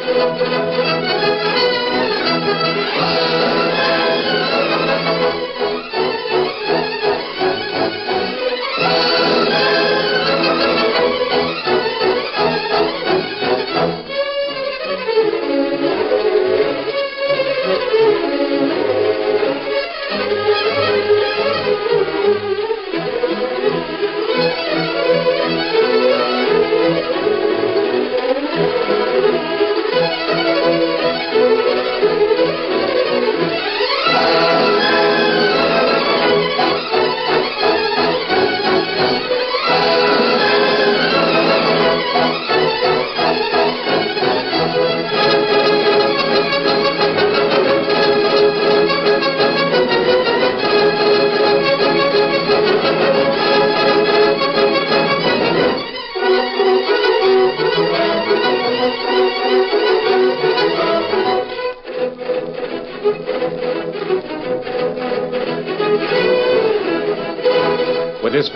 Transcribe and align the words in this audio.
With 0.00 0.06
his 0.06 0.14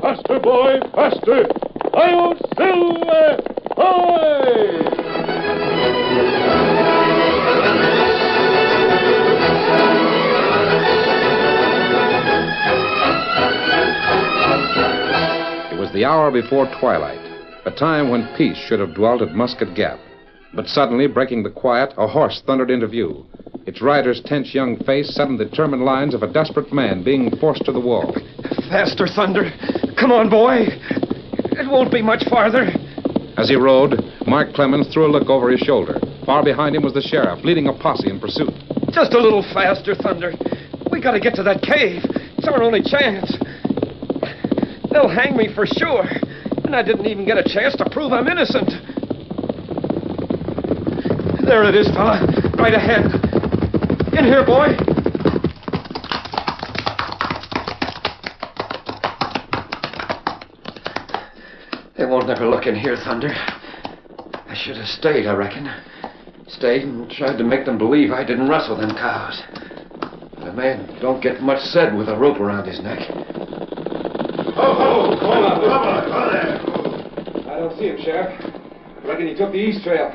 Faster, 0.00 0.38
boy, 0.38 0.78
faster! 0.94 1.44
Hi-yo, 1.92 2.34
Silver! 2.56 3.42
Hi! 3.76 4.48
It 15.72 15.78
was 15.78 15.90
the 15.92 16.04
hour 16.04 16.30
before 16.30 16.66
twilight, 16.78 17.18
a 17.66 17.72
time 17.72 18.08
when 18.08 18.32
peace 18.36 18.56
should 18.56 18.78
have 18.78 18.94
dwelt 18.94 19.20
at 19.20 19.34
Musket 19.34 19.74
Gap. 19.74 19.98
But 20.54 20.68
suddenly, 20.68 21.08
breaking 21.08 21.42
the 21.42 21.50
quiet, 21.50 21.92
a 21.98 22.06
horse 22.06 22.40
thundered 22.46 22.70
into 22.70 22.86
view. 22.86 23.26
Its 23.66 23.82
rider's 23.82 24.22
tense 24.22 24.54
young 24.54 24.76
face 24.84 25.12
set 25.14 25.28
in 25.28 25.36
the 25.36 25.44
determined 25.44 25.84
lines 25.84 26.14
of 26.14 26.22
a 26.22 26.32
desperate 26.32 26.72
man 26.72 27.02
being 27.02 27.36
forced 27.38 27.64
to 27.64 27.72
the 27.72 27.80
wall. 27.80 28.14
Faster, 28.66 29.06
Thunder. 29.06 29.52
Come 29.98 30.10
on, 30.12 30.28
boy. 30.28 30.66
It 31.54 31.70
won't 31.70 31.92
be 31.92 32.02
much 32.02 32.24
farther. 32.28 32.70
As 33.36 33.48
he 33.48 33.56
rode, 33.56 34.02
Mark 34.26 34.52
Clemens 34.52 34.92
threw 34.92 35.06
a 35.06 35.12
look 35.12 35.30
over 35.30 35.50
his 35.50 35.60
shoulder. 35.60 35.98
Far 36.26 36.44
behind 36.44 36.74
him 36.74 36.82
was 36.82 36.92
the 36.92 37.00
sheriff, 37.00 37.44
leading 37.44 37.68
a 37.68 37.72
posse 37.72 38.10
in 38.10 38.18
pursuit. 38.20 38.50
Just 38.90 39.14
a 39.14 39.18
little 39.18 39.42
faster, 39.54 39.94
Thunder. 39.94 40.32
We 40.90 41.00
gotta 41.00 41.20
get 41.20 41.34
to 41.36 41.42
that 41.44 41.62
cave. 41.62 42.02
It's 42.36 42.48
our 42.48 42.62
only 42.62 42.82
chance. 42.82 43.30
They'll 44.90 45.08
hang 45.08 45.36
me 45.36 45.48
for 45.54 45.66
sure. 45.66 46.04
And 46.64 46.74
I 46.74 46.82
didn't 46.82 47.06
even 47.06 47.24
get 47.24 47.38
a 47.38 47.44
chance 47.44 47.76
to 47.76 47.88
prove 47.90 48.12
I'm 48.12 48.26
innocent. 48.28 48.68
There 51.46 51.64
it 51.64 51.74
is, 51.74 51.88
fella. 51.88 52.26
Right 52.58 52.74
ahead. 52.74 53.06
In 54.18 54.24
here, 54.24 54.44
boy. 54.44 54.74
They 61.98 62.06
won't 62.06 62.28
never 62.28 62.46
look 62.46 62.66
in 62.66 62.76
here, 62.76 62.96
Thunder. 62.96 63.28
I 63.28 64.54
should 64.54 64.76
have 64.76 64.86
stayed, 64.86 65.26
I 65.26 65.34
reckon. 65.34 65.68
Stayed 66.46 66.84
and 66.84 67.10
tried 67.10 67.36
to 67.38 67.44
make 67.44 67.66
them 67.66 67.76
believe 67.76 68.12
I 68.12 68.24
didn't 68.24 68.48
rustle 68.48 68.76
them 68.76 68.90
cows. 68.90 69.42
But 70.38 70.48
a 70.48 70.52
man 70.52 70.96
don't 71.00 71.20
get 71.20 71.42
much 71.42 71.60
said 71.60 71.96
with 71.96 72.08
a 72.08 72.16
rope 72.16 72.38
around 72.38 72.68
his 72.68 72.80
neck. 72.80 73.00
Oh, 74.56 74.74
ho, 74.78 75.18
Come 75.18 75.28
on, 75.28 75.60
come 75.60 75.70
on, 75.72 76.10
hold 76.10 76.32
there. 76.32 77.52
I 77.52 77.58
don't 77.58 77.76
see 77.76 77.88
him, 77.88 77.98
Sheriff. 78.04 78.30
I 79.02 79.08
Reckon 79.08 79.26
he 79.26 79.34
took 79.34 79.50
the 79.50 79.58
east 79.58 79.82
trail. 79.82 80.14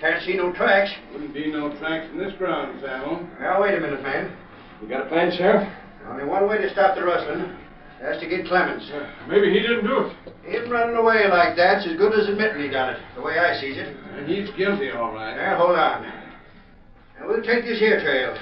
Can't 0.00 0.22
see 0.24 0.36
no 0.36 0.52
tracks. 0.52 0.90
Wouldn't 1.12 1.32
be 1.32 1.52
no 1.52 1.70
tracks 1.78 2.10
in 2.12 2.18
this 2.18 2.34
ground, 2.38 2.82
Sammo. 2.82 3.38
Now, 3.38 3.62
wait 3.62 3.78
a 3.78 3.80
minute, 3.80 4.02
man. 4.02 4.36
You 4.82 4.88
got 4.88 5.06
a 5.06 5.08
plan, 5.08 5.30
Sheriff? 5.36 5.62
Only 6.08 6.24
one 6.24 6.48
way 6.48 6.58
to 6.58 6.68
stop 6.70 6.96
the 6.96 7.04
rustling. 7.04 7.56
That's 8.02 8.18
to 8.18 8.28
get 8.28 8.46
Clemens. 8.46 8.90
Maybe 9.28 9.52
he 9.52 9.60
didn't 9.60 9.86
do 9.86 10.06
it. 10.06 10.29
Him 10.70 10.76
running 10.76 10.96
away 10.96 11.26
like 11.28 11.56
that's 11.56 11.84
as 11.84 11.96
good 11.96 12.14
as 12.14 12.28
admitting 12.28 12.62
he 12.62 12.68
done 12.68 12.94
it, 12.94 13.00
the 13.16 13.22
way 13.22 13.36
I 13.38 13.60
sees 13.60 13.76
it. 13.76 13.96
And 14.14 14.28
he's 14.28 14.50
guilty, 14.56 14.90
all 14.90 15.12
right. 15.12 15.36
Now, 15.36 15.58
hold 15.58 15.76
on. 15.76 16.02
Now, 16.02 17.26
we'll 17.26 17.42
take 17.42 17.64
this 17.64 17.80
here 17.80 18.00
trail. 18.00 18.36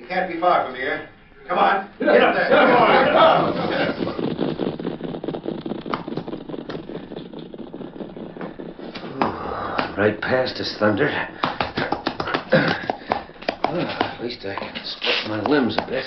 We 0.00 0.06
can't 0.06 0.32
be 0.32 0.38
far 0.38 0.64
from 0.66 0.76
here. 0.76 1.08
Come 1.48 1.58
on. 1.58 1.90
Get 1.98 2.22
up 2.22 2.36
there. 2.36 2.48
Come 2.50 2.70
hmm, 9.12 9.22
on. 9.22 9.94
Right 9.98 10.20
past 10.20 10.60
us, 10.60 10.76
Thunder. 10.78 11.06
Well, 11.06 11.28
ah, 13.64 14.14
at 14.14 14.20
least 14.22 14.46
I 14.46 14.54
can 14.54 14.84
stretch 14.84 15.26
my 15.28 15.42
limbs 15.42 15.76
a 15.82 15.86
bit. 15.88 16.04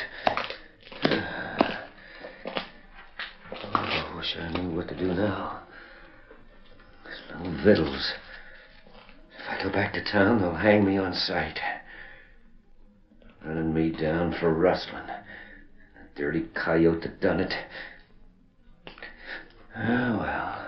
Wish 4.29 4.43
I 4.43 4.49
knew 4.49 4.75
what 4.75 4.87
to 4.89 4.95
do 4.97 5.13
now. 5.13 5.61
There's 7.03 7.43
no 7.43 7.63
victuals. 7.63 8.13
If 9.39 9.49
I 9.49 9.63
go 9.63 9.71
back 9.71 9.93
to 9.93 10.03
town, 10.03 10.41
they'll 10.41 10.53
hang 10.55 10.85
me 10.85 10.97
on 10.97 11.13
sight. 11.13 11.59
Running 13.45 13.73
me 13.73 13.89
down 13.91 14.35
for 14.39 14.53
rustling. 14.53 15.07
The 15.07 16.21
dirty 16.21 16.45
coyote 16.53 17.01
that 17.01 17.21
done 17.21 17.39
it. 17.39 17.53
Oh, 19.75 20.17
well. 20.19 20.65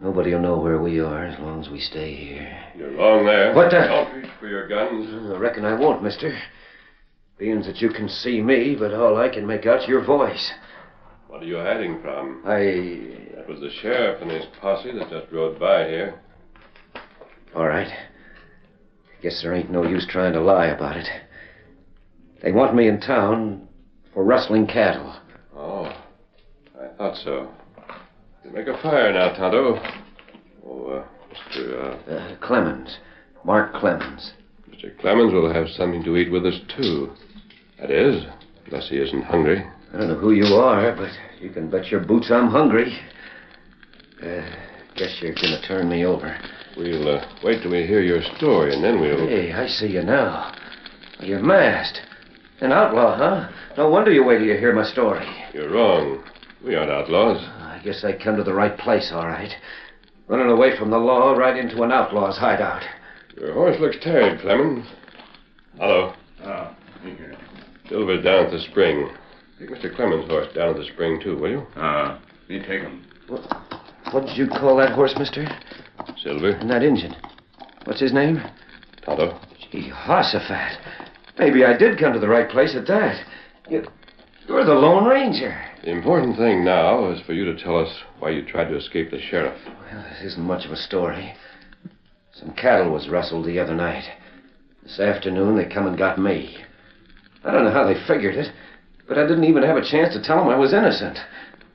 Nobody 0.00 0.32
will 0.32 0.40
know 0.40 0.58
where 0.58 0.80
we 0.80 1.00
are 1.00 1.24
as 1.24 1.38
long 1.40 1.60
as 1.62 1.70
we 1.70 1.80
stay 1.80 2.14
here. 2.14 2.58
You're 2.76 2.96
wrong 2.96 3.24
there. 3.24 3.54
What 3.54 3.70
the- 3.70 3.80
Don't 3.80 4.14
reach 4.22 4.30
for 4.38 4.46
your 4.46 4.68
guns. 4.68 5.32
I 5.34 5.38
reckon 5.38 5.64
I 5.64 5.74
won't, 5.74 6.02
mister. 6.02 6.38
Being 7.38 7.62
that 7.62 7.82
you 7.82 7.90
can 7.90 8.08
see 8.08 8.40
me, 8.40 8.76
but 8.78 8.94
all 8.94 9.16
I 9.16 9.28
can 9.28 9.46
make 9.46 9.66
out's 9.66 9.88
your 9.88 10.04
voice. 10.04 10.52
What 11.36 11.42
are 11.44 11.48
you 11.48 11.58
hiding 11.58 12.00
from? 12.00 12.40
I. 12.46 13.36
That 13.36 13.46
was 13.46 13.60
the 13.60 13.68
sheriff 13.82 14.22
and 14.22 14.30
his 14.30 14.46
posse 14.58 14.90
that 14.92 15.10
just 15.10 15.30
rode 15.30 15.60
by 15.60 15.86
here. 15.86 16.18
All 17.54 17.66
right. 17.66 17.92
Guess 19.20 19.42
there 19.42 19.52
ain't 19.52 19.70
no 19.70 19.86
use 19.86 20.06
trying 20.08 20.32
to 20.32 20.40
lie 20.40 20.68
about 20.68 20.96
it. 20.96 21.06
They 22.42 22.52
want 22.52 22.74
me 22.74 22.88
in 22.88 23.02
town 23.02 23.68
for 24.14 24.24
rustling 24.24 24.66
cattle. 24.66 25.14
Oh, 25.54 25.94
I 26.80 26.88
thought 26.96 27.18
so. 27.22 27.50
You 28.42 28.52
make 28.52 28.68
a 28.68 28.80
fire 28.80 29.12
now, 29.12 29.34
Tonto. 29.34 29.78
Oh, 30.66 30.86
uh, 30.86 31.04
Mr. 31.34 31.74
Uh, 32.08 32.12
Uh, 32.12 32.36
Clemens. 32.40 32.96
Mark 33.44 33.74
Clemens. 33.74 34.32
Mr. 34.70 34.98
Clemens 35.00 35.34
will 35.34 35.52
have 35.52 35.68
something 35.68 36.02
to 36.02 36.16
eat 36.16 36.32
with 36.32 36.46
us, 36.46 36.58
too. 36.74 37.10
That 37.78 37.90
is, 37.90 38.24
unless 38.64 38.88
he 38.88 38.96
isn't 38.96 39.24
hungry. 39.24 39.62
I 39.96 40.00
don't 40.00 40.08
know 40.08 40.18
who 40.18 40.32
you 40.32 40.56
are, 40.56 40.94
but 40.94 41.08
you 41.40 41.48
can 41.48 41.70
bet 41.70 41.86
your 41.86 42.00
boots 42.00 42.30
I'm 42.30 42.48
hungry. 42.48 42.98
Uh, 44.22 44.42
guess 44.94 45.16
you're 45.22 45.32
gonna 45.32 45.62
turn 45.66 45.88
me 45.88 46.04
over. 46.04 46.38
We'll 46.76 47.16
uh, 47.16 47.26
wait 47.42 47.62
till 47.62 47.70
we 47.70 47.86
hear 47.86 48.02
your 48.02 48.20
story, 48.36 48.74
and 48.74 48.84
then 48.84 49.00
we'll. 49.00 49.26
Hey, 49.26 49.52
I 49.52 49.66
see 49.66 49.86
you 49.86 50.02
now. 50.02 50.54
You're 51.20 51.42
masked. 51.42 52.02
An 52.60 52.72
outlaw, 52.72 53.16
huh? 53.16 53.48
No 53.78 53.88
wonder 53.88 54.12
you 54.12 54.22
wait 54.22 54.36
till 54.36 54.48
you 54.48 54.58
hear 54.58 54.74
my 54.74 54.84
story. 54.84 55.26
You're 55.54 55.72
wrong. 55.72 56.22
We 56.62 56.74
aren't 56.74 56.90
outlaws. 56.90 57.38
I 57.40 57.80
guess 57.82 58.04
I 58.04 58.22
come 58.22 58.36
to 58.36 58.44
the 58.44 58.52
right 58.52 58.76
place, 58.76 59.10
all 59.14 59.26
right. 59.26 59.54
Running 60.28 60.50
away 60.50 60.76
from 60.78 60.90
the 60.90 60.98
law 60.98 61.32
right 61.32 61.56
into 61.56 61.82
an 61.84 61.90
outlaw's 61.90 62.36
hideout. 62.36 62.82
Your 63.34 63.54
horse 63.54 63.80
looks 63.80 63.96
tired, 64.04 64.42
Clemens. 64.42 64.86
Hello. 65.78 66.12
Oh, 66.44 66.76
here. 67.02 67.34
Silver's 67.88 68.22
down 68.22 68.44
at 68.44 68.50
the 68.50 68.58
spring. 68.58 69.08
Take 69.58 69.70
Mr. 69.70 69.94
Clemens' 69.94 70.28
horse 70.28 70.52
down 70.54 70.74
to 70.74 70.80
the 70.80 70.86
spring, 70.86 71.20
too, 71.22 71.36
will 71.38 71.50
you? 71.50 71.66
Uh, 71.76 72.18
me 72.48 72.58
take 72.58 72.82
him. 72.82 73.04
What 74.10 74.26
did 74.26 74.36
you 74.36 74.46
call 74.48 74.76
that 74.76 74.92
horse, 74.92 75.14
mister? 75.18 75.46
Silver. 76.22 76.50
And 76.50 76.70
that 76.70 76.82
Injun. 76.82 77.16
What's 77.84 78.00
his 78.00 78.12
name? 78.12 78.42
Tonto. 79.04 79.38
Jehoshaphat. 79.72 80.78
Maybe 81.38 81.64
I 81.64 81.76
did 81.76 81.98
come 81.98 82.12
to 82.12 82.18
the 82.18 82.28
right 82.28 82.48
place 82.48 82.74
at 82.76 82.86
that. 82.86 83.24
You, 83.68 83.84
you're 84.46 84.64
the 84.64 84.74
Lone 84.74 85.06
Ranger. 85.06 85.58
The 85.82 85.90
important 85.90 86.36
thing 86.36 86.64
now 86.64 87.10
is 87.10 87.20
for 87.22 87.32
you 87.32 87.44
to 87.46 87.62
tell 87.62 87.78
us 87.78 87.94
why 88.18 88.30
you 88.30 88.44
tried 88.44 88.68
to 88.68 88.76
escape 88.76 89.10
the 89.10 89.20
sheriff. 89.20 89.58
Well, 89.66 90.04
this 90.10 90.32
isn't 90.32 90.44
much 90.44 90.66
of 90.66 90.72
a 90.72 90.76
story. 90.76 91.34
Some 92.32 92.52
cattle 92.52 92.92
was 92.92 93.08
rustled 93.08 93.46
the 93.46 93.58
other 93.58 93.74
night. 93.74 94.04
This 94.82 95.00
afternoon, 95.00 95.56
they 95.56 95.64
come 95.64 95.86
and 95.86 95.96
got 95.96 96.18
me. 96.18 96.58
I 97.44 97.52
don't 97.52 97.64
know 97.64 97.72
how 97.72 97.86
they 97.86 98.06
figured 98.06 98.34
it, 98.34 98.52
but 99.08 99.18
I 99.18 99.26
didn't 99.26 99.44
even 99.44 99.62
have 99.62 99.76
a 99.76 99.84
chance 99.84 100.14
to 100.14 100.22
tell 100.22 100.38
them 100.38 100.48
I 100.48 100.56
was 100.56 100.72
innocent. 100.72 101.18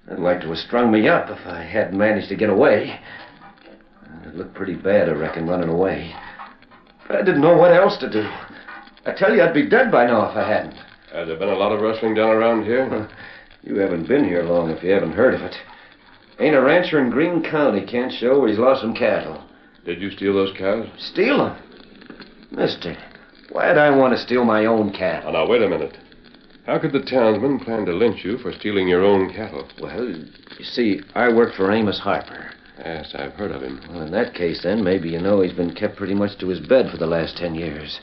They'd 0.07 0.19
like 0.19 0.41
to 0.41 0.47
have 0.49 0.57
strung 0.57 0.91
me 0.91 1.07
up 1.07 1.29
if 1.29 1.45
I 1.45 1.61
hadn't 1.63 1.97
managed 1.97 2.29
to 2.29 2.35
get 2.35 2.49
away. 2.49 2.99
It 4.25 4.35
looked 4.35 4.53
pretty 4.53 4.75
bad, 4.75 5.09
I 5.09 5.13
reckon, 5.13 5.47
running 5.47 5.69
away. 5.69 6.13
But 7.07 7.17
I 7.17 7.21
didn't 7.23 7.41
know 7.41 7.57
what 7.57 7.73
else 7.73 7.97
to 7.99 8.09
do. 8.09 8.27
I 9.05 9.13
tell 9.13 9.33
you, 9.33 9.41
I'd 9.41 9.53
be 9.53 9.67
dead 9.67 9.91
by 9.91 10.05
now 10.05 10.29
if 10.29 10.37
I 10.37 10.47
hadn't. 10.47 10.75
Has 11.11 11.27
there 11.27 11.37
been 11.37 11.49
a 11.49 11.55
lot 11.57 11.71
of 11.71 11.81
rustling 11.81 12.13
down 12.15 12.29
around 12.29 12.63
here? 12.65 13.09
You 13.63 13.75
haven't 13.77 14.07
been 14.07 14.23
here 14.25 14.43
long 14.43 14.69
if 14.69 14.83
you 14.83 14.91
haven't 14.91 15.13
heard 15.13 15.33
of 15.33 15.41
it. 15.41 15.55
Ain't 16.39 16.55
a 16.55 16.61
rancher 16.61 16.99
in 16.99 17.09
Greene 17.09 17.43
County 17.43 17.85
can't 17.85 18.11
show 18.13 18.39
where 18.39 18.49
he's 18.49 18.57
lost 18.57 18.81
some 18.81 18.95
cattle. 18.95 19.43
Did 19.85 20.01
you 20.01 20.09
steal 20.11 20.33
those 20.33 20.55
cows? 20.57 20.87
Steal 20.97 21.37
them? 21.37 21.57
Mister, 22.51 22.95
why'd 23.51 23.77
I 23.77 23.89
want 23.95 24.13
to 24.13 24.19
steal 24.19 24.43
my 24.45 24.65
own 24.65 24.89
Oh, 24.93 24.97
cattle? 24.97 25.31
now, 25.33 25.47
wait 25.47 25.61
a 25.61 25.69
minute. 25.69 25.97
How 26.65 26.77
could 26.77 26.91
the 26.91 27.01
townsmen 27.01 27.59
plan 27.59 27.85
to 27.85 27.93
lynch 27.93 28.23
you 28.23 28.37
for 28.37 28.51
stealing 28.53 28.87
your 28.87 29.03
own 29.03 29.33
cattle? 29.33 29.67
Well, 29.81 30.09
you 30.09 30.63
see, 30.63 31.01
I 31.15 31.33
work 31.33 31.55
for 31.55 31.71
Amos 31.71 31.99
Harper. 31.99 32.51
Yes, 32.77 33.13
I've 33.15 33.33
heard 33.33 33.51
of 33.51 33.63
him. 33.63 33.81
Well, 33.89 34.01
in 34.03 34.11
that 34.11 34.35
case, 34.35 34.61
then, 34.63 34.83
maybe 34.83 35.09
you 35.09 35.19
know 35.19 35.41
he's 35.41 35.53
been 35.53 35.73
kept 35.73 35.97
pretty 35.97 36.13
much 36.13 36.37
to 36.39 36.47
his 36.47 36.59
bed 36.59 36.91
for 36.91 36.97
the 36.97 37.07
last 37.07 37.37
ten 37.37 37.55
years. 37.55 37.99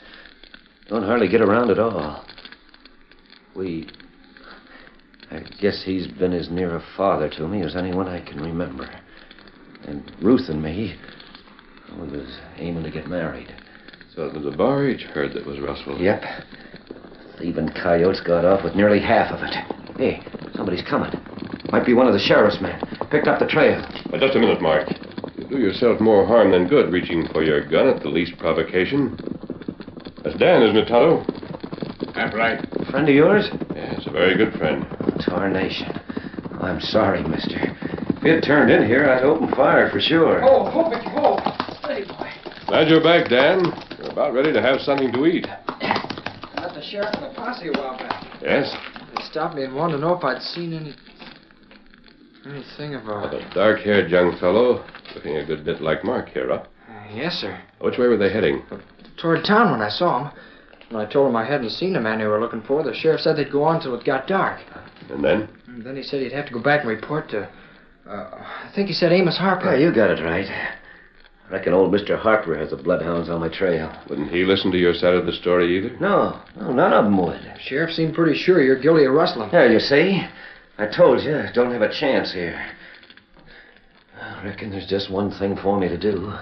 Don't 0.87 1.03
hardly 1.03 1.27
get 1.27 1.41
around 1.41 1.69
at 1.69 1.79
all. 1.79 2.25
We. 3.55 3.89
I 5.31 5.41
guess 5.61 5.83
he's 5.85 6.07
been 6.07 6.33
as 6.33 6.49
near 6.49 6.75
a 6.75 6.83
father 6.97 7.29
to 7.29 7.47
me 7.47 7.61
as 7.61 7.75
anyone 7.75 8.07
I 8.07 8.21
can 8.21 8.41
remember. 8.41 8.89
And 9.83 10.11
Ruth 10.21 10.49
and 10.49 10.61
me, 10.61 10.95
we 11.99 12.07
was 12.07 12.39
aiming 12.57 12.83
to 12.83 12.91
get 12.91 13.07
married. 13.07 13.53
So 14.15 14.25
it 14.25 14.33
was 14.33 14.45
a 14.45 14.57
Bar 14.57 14.91
herd 15.13 15.33
that 15.33 15.45
was 15.45 15.59
rustled. 15.59 16.01
Yep. 16.01 16.23
Thieving 17.39 17.69
coyotes 17.69 18.19
got 18.19 18.43
off 18.43 18.65
with 18.65 18.75
nearly 18.75 18.99
half 18.99 19.31
of 19.31 19.41
it. 19.41 19.55
Hey, 19.97 20.21
somebody's 20.55 20.81
coming. 20.81 21.11
Might 21.71 21.85
be 21.85 21.93
one 21.93 22.05
of 22.05 22.13
the 22.13 22.19
sheriff's 22.19 22.59
men. 22.59 22.77
Picked 23.09 23.29
up 23.29 23.39
the 23.39 23.47
trail. 23.47 23.81
But 24.11 24.19
just 24.19 24.35
a 24.35 24.39
minute, 24.39 24.61
Mark. 24.61 24.89
You 25.37 25.45
do 25.45 25.57
yourself 25.57 26.01
more 26.01 26.25
harm 26.25 26.51
than 26.51 26.67
good 26.67 26.91
reaching 26.91 27.27
for 27.31 27.41
your 27.41 27.65
gun 27.65 27.87
at 27.87 28.01
the 28.01 28.09
least 28.09 28.37
provocation. 28.37 29.17
That's 30.21 30.37
Dan, 30.37 30.63
isn't 30.63 30.75
it, 30.75 30.87
Tonto? 30.89 31.23
That's 32.13 32.35
right. 32.35 32.59
Friend 32.91 33.07
of 33.07 33.15
yours? 33.15 33.49
Yes, 33.73 34.05
a 34.05 34.11
very 34.11 34.35
good 34.35 34.53
friend. 34.55 34.85
Tarnation. 35.21 35.97
I'm 36.59 36.81
sorry, 36.81 37.23
mister. 37.23 37.73
If 38.17 38.23
you'd 38.23 38.43
turned 38.43 38.69
in 38.69 38.85
here, 38.85 39.09
I'd 39.09 39.23
open 39.23 39.47
fire 39.55 39.89
for 39.89 40.01
sure. 40.01 40.43
Oh, 40.43 40.69
hold 40.69 40.91
it, 40.91 41.03
hold. 41.05 41.39
Steady, 41.81 42.05
boy. 42.05 42.29
Glad 42.67 42.89
you're 42.89 43.01
back, 43.01 43.29
Dan. 43.29 43.63
You're 43.97 44.11
about 44.11 44.33
ready 44.33 44.51
to 44.51 44.61
have 44.61 44.81
something 44.81 45.13
to 45.13 45.25
eat. 45.25 45.47
I 46.79 46.81
met 46.81 46.85
the 46.85 46.91
sheriff 46.91 47.15
and 47.15 47.23
the 47.25 47.35
posse 47.35 47.67
a 47.67 47.71
while 47.73 47.97
back. 47.97 48.23
Yes? 48.41 48.73
They 49.15 49.23
stopped 49.23 49.55
me 49.55 49.63
and 49.63 49.75
wanted 49.75 49.93
to 49.97 49.99
know 49.99 50.13
if 50.15 50.23
I'd 50.23 50.41
seen 50.41 50.73
any. 50.73 50.95
anything 52.45 52.95
of 52.95 53.07
Oh, 53.07 53.23
a. 53.25 53.29
the 53.29 53.43
dark-haired 53.53 54.09
young 54.09 54.37
fellow, 54.39 54.85
looking 55.15 55.37
a 55.37 55.45
good 55.45 55.65
bit 55.65 55.81
like 55.81 56.03
Mark 56.03 56.29
here, 56.29 56.47
huh? 56.49 56.63
Uh, 56.89 57.13
yes, 57.13 57.33
sir. 57.35 57.59
Which 57.81 57.97
way 57.97 58.07
were 58.07 58.17
they 58.17 58.31
heading? 58.31 58.63
Toward 59.17 59.43
town 59.43 59.71
when 59.71 59.81
I 59.81 59.89
saw 59.89 60.23
him. 60.29 60.31
When 60.89 61.05
I 61.05 61.11
told 61.11 61.29
him 61.29 61.35
I 61.35 61.45
hadn't 61.45 61.69
seen 61.71 61.93
the 61.93 61.99
man 61.99 62.17
they 62.19 62.25
were 62.25 62.39
looking 62.39 62.61
for, 62.63 62.81
the 62.81 62.93
sheriff 62.95 63.21
said 63.21 63.35
they'd 63.35 63.51
go 63.51 63.63
on 63.63 63.81
till 63.81 63.93
it 63.95 64.05
got 64.05 64.25
dark. 64.27 64.59
And 65.09 65.23
then? 65.23 65.49
And 65.67 65.83
then 65.83 65.95
he 65.95 66.01
said 66.03 66.21
he'd 66.21 66.31
have 66.31 66.47
to 66.47 66.53
go 66.53 66.61
back 66.61 66.81
and 66.81 66.89
report 66.89 67.29
to. 67.31 67.47
Uh, 68.09 68.11
I 68.11 68.71
think 68.73 68.87
he 68.87 68.93
said 68.93 69.11
Amos 69.11 69.37
Harper. 69.37 69.75
Yeah, 69.75 69.87
you 69.89 69.93
got 69.93 70.09
it 70.09 70.23
right. 70.23 70.47
I 71.49 71.53
reckon 71.53 71.73
old 71.73 71.91
Mr. 71.91 72.17
Harper 72.17 72.55
has 72.55 72.69
the 72.69 72.77
bloodhounds 72.77 73.27
on 73.27 73.39
my 73.39 73.49
trail. 73.49 73.91
Wouldn't 74.07 74.31
he 74.31 74.45
listen 74.45 74.71
to 74.71 74.77
your 74.77 74.93
side 74.93 75.15
of 75.15 75.25
the 75.25 75.31
story 75.31 75.77
either? 75.77 75.97
No, 75.99 76.39
no, 76.55 76.71
none 76.71 76.93
of 76.93 77.05
them 77.05 77.17
would. 77.17 77.41
Sheriff 77.59 77.91
seemed 77.91 78.13
pretty 78.13 78.37
sure 78.37 78.61
you're 78.61 78.79
guilty 78.79 79.05
of 79.05 79.13
rustling. 79.13 79.49
There, 79.49 79.71
you 79.71 79.79
see? 79.79 80.21
I 80.77 80.85
told 80.85 81.23
you, 81.23 81.35
I 81.35 81.51
don't 81.51 81.71
have 81.71 81.81
a 81.81 81.91
chance 81.91 82.31
here. 82.31 82.63
I 84.21 84.45
reckon 84.45 84.69
there's 84.69 84.87
just 84.87 85.09
one 85.11 85.31
thing 85.31 85.57
for 85.57 85.79
me 85.79 85.87
to 85.89 85.97
do. 85.97 86.33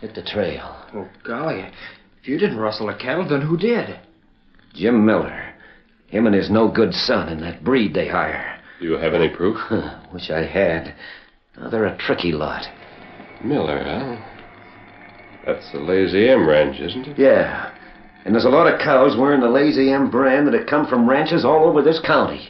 Hit 0.00 0.14
the 0.14 0.22
trail. 0.22 0.76
Oh, 0.92 1.08
golly. 1.24 1.66
If 2.20 2.28
you 2.28 2.38
didn't 2.38 2.58
rustle 2.58 2.88
the 2.88 2.94
cattle, 2.94 3.26
then 3.26 3.40
who 3.40 3.56
did? 3.56 3.98
Jim 4.74 5.06
Miller. 5.06 5.54
Him 6.08 6.26
and 6.26 6.34
his 6.34 6.50
no 6.50 6.68
good 6.68 6.92
son 6.92 7.28
and 7.28 7.42
that 7.42 7.64
breed 7.64 7.94
they 7.94 8.08
hire. 8.08 8.60
Do 8.80 8.86
you 8.86 8.98
have 8.98 9.14
any 9.14 9.30
proof? 9.30 9.58
Wish 10.12 10.30
I 10.30 10.44
had. 10.44 10.94
Now, 11.56 11.70
they're 11.70 11.86
a 11.86 11.96
tricky 11.96 12.32
lot. 12.32 12.66
Miller, 13.44 13.82
huh? 13.82 14.16
That's 15.44 15.70
the 15.72 15.78
Lazy 15.78 16.28
M 16.28 16.46
ranch, 16.46 16.80
isn't 16.80 17.06
it? 17.06 17.18
Yeah. 17.18 17.72
And 18.24 18.34
there's 18.34 18.44
a 18.44 18.50
lot 18.50 18.72
of 18.72 18.80
cows 18.80 19.16
wearing 19.16 19.40
the 19.40 19.48
Lazy 19.48 19.92
M 19.92 20.10
brand 20.10 20.46
that 20.46 20.54
have 20.54 20.66
come 20.66 20.86
from 20.86 21.08
ranches 21.08 21.44
all 21.44 21.64
over 21.64 21.82
this 21.82 22.00
county. 22.04 22.48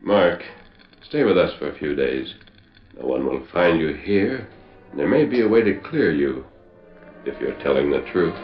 Mark, 0.00 0.42
stay 1.02 1.24
with 1.24 1.36
us 1.36 1.52
for 1.58 1.68
a 1.68 1.78
few 1.78 1.94
days. 1.94 2.34
No 2.98 3.06
one 3.06 3.26
will 3.26 3.46
find 3.52 3.80
you 3.80 3.94
here, 3.94 4.48
there 4.96 5.08
may 5.08 5.24
be 5.24 5.40
a 5.40 5.48
way 5.48 5.62
to 5.62 5.74
clear 5.80 6.12
you 6.12 6.44
if 7.24 7.40
you're 7.40 7.58
telling 7.60 7.90
the 7.90 8.00
truth. 8.12 8.34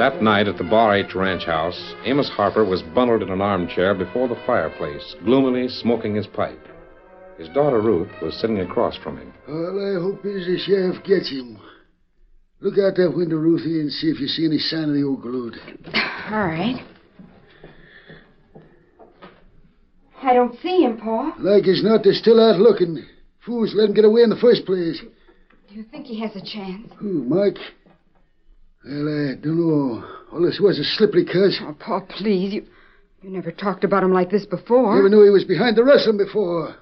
That 0.00 0.22
night 0.22 0.48
at 0.48 0.56
the 0.56 0.64
Bar 0.64 0.96
H 0.96 1.14
ranch 1.14 1.44
house, 1.44 1.94
Amos 2.06 2.30
Harper 2.30 2.64
was 2.64 2.80
bundled 2.80 3.20
in 3.20 3.28
an 3.28 3.42
armchair 3.42 3.94
before 3.94 4.28
the 4.28 4.42
fireplace, 4.46 5.14
gloomily 5.26 5.68
smoking 5.68 6.14
his 6.14 6.26
pipe. 6.26 6.66
His 7.36 7.50
daughter 7.50 7.82
Ruth 7.82 8.08
was 8.22 8.34
sitting 8.40 8.60
across 8.60 8.96
from 8.96 9.18
him. 9.18 9.30
All 9.46 9.76
I 9.78 10.00
hope 10.00 10.24
is 10.24 10.46
the 10.46 10.56
sheriff 10.56 11.04
gets 11.04 11.28
him. 11.30 11.58
Look 12.60 12.78
out 12.78 12.96
that 12.96 13.14
window, 13.14 13.36
Ruthie, 13.36 13.78
and 13.78 13.92
see 13.92 14.06
if 14.06 14.18
you 14.20 14.26
see 14.26 14.46
any 14.46 14.56
sign 14.56 14.84
of 14.84 14.94
the 14.94 15.02
old 15.02 15.22
galoot. 15.22 15.58
All 16.32 16.46
right. 16.46 16.82
I 20.22 20.32
don't 20.32 20.58
see 20.62 20.82
him, 20.82 20.96
Pa. 20.96 21.34
Like 21.40 21.68
as 21.68 21.84
not, 21.84 22.04
they're 22.04 22.14
still 22.14 22.40
out 22.40 22.58
looking. 22.58 23.04
Fools 23.44 23.74
let 23.74 23.90
him 23.90 23.94
get 23.94 24.06
away 24.06 24.22
in 24.22 24.30
the 24.30 24.40
first 24.40 24.64
place. 24.64 24.98
Do 25.68 25.74
you 25.74 25.84
think 25.84 26.06
he 26.06 26.18
has 26.20 26.34
a 26.36 26.40
chance? 26.40 26.90
Who, 26.96 27.22
Mike? 27.24 27.58
Well, 28.84 29.30
I 29.30 29.34
don't 29.34 29.58
know. 29.58 30.04
All 30.32 30.42
this 30.42 30.60
was 30.60 30.78
a 30.78 30.84
slippery 30.84 31.24
cuss. 31.24 31.58
Oh, 31.60 31.76
Pa, 31.78 32.00
please. 32.00 32.54
You, 32.54 32.66
You 33.22 33.30
never 33.30 33.50
talked 33.50 33.84
about 33.84 34.02
him 34.02 34.12
like 34.12 34.30
this 34.30 34.46
before. 34.46 34.94
Never 34.96 35.08
knew 35.08 35.24
he 35.24 35.30
was 35.30 35.44
behind 35.44 35.76
the 35.76 35.84
rustling 35.84 36.16
before. 36.16 36.76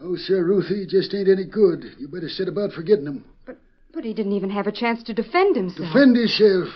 Oh, 0.00 0.16
Sir 0.16 0.44
Ruthie, 0.44 0.80
he 0.80 0.86
just 0.86 1.14
ain't 1.14 1.28
any 1.28 1.44
good. 1.44 1.84
You 1.98 2.08
better 2.08 2.28
set 2.28 2.48
about 2.48 2.72
forgetting 2.72 3.06
him. 3.06 3.24
But 3.46 3.58
but 3.92 4.04
he 4.04 4.12
didn't 4.12 4.32
even 4.32 4.50
have 4.50 4.66
a 4.66 4.72
chance 4.72 5.02
to 5.04 5.14
defend 5.14 5.56
himself. 5.56 5.88
Defend 5.88 6.16
himself? 6.16 6.68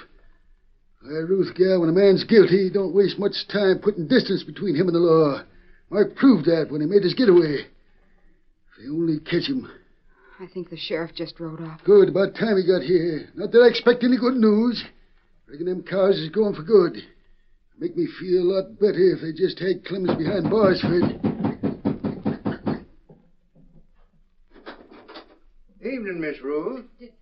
Why, 1.02 1.18
Ruth, 1.18 1.54
gal, 1.54 1.80
when 1.80 1.90
a 1.90 1.92
man's 1.92 2.24
guilty, 2.24 2.64
he 2.64 2.70
don't 2.70 2.94
waste 2.94 3.18
much 3.18 3.46
time 3.48 3.80
putting 3.82 4.08
distance 4.08 4.42
between 4.42 4.74
him 4.74 4.86
and 4.86 4.94
the 4.94 5.00
law. 5.00 5.42
Mark 5.90 6.16
proved 6.16 6.46
that 6.46 6.70
when 6.70 6.80
he 6.80 6.86
made 6.86 7.02
his 7.02 7.14
getaway. 7.14 7.64
If 7.64 8.82
they 8.82 8.88
only 8.88 9.20
catch 9.20 9.48
him. 9.48 9.70
I 10.40 10.46
think 10.46 10.70
the 10.70 10.76
sheriff 10.76 11.10
just 11.14 11.40
rode 11.40 11.60
off. 11.60 11.82
Good. 11.84 12.08
About 12.08 12.34
time 12.36 12.56
he 12.56 12.64
got 12.64 12.82
here. 12.82 13.28
Not 13.34 13.50
that 13.50 13.58
I 13.58 13.68
expect 13.68 14.04
any 14.04 14.16
good 14.16 14.36
news. 14.36 14.84
Reckon 15.48 15.66
them 15.66 15.82
cars 15.82 16.16
is 16.16 16.28
going 16.28 16.54
for 16.54 16.62
good. 16.62 16.96
Make 17.78 17.96
me 17.96 18.06
feel 18.20 18.42
a 18.42 18.48
lot 18.54 18.78
better 18.78 19.14
if 19.14 19.20
they 19.20 19.32
just 19.32 19.58
had 19.58 19.84
Clemens 19.84 20.16
behind 20.16 20.48
bars 20.48 20.80
for 20.80 20.94
it. 20.94 21.16
Evening, 25.80 26.20
Miss 26.20 26.40
Ruth. 26.42 26.84
Did 27.00 27.12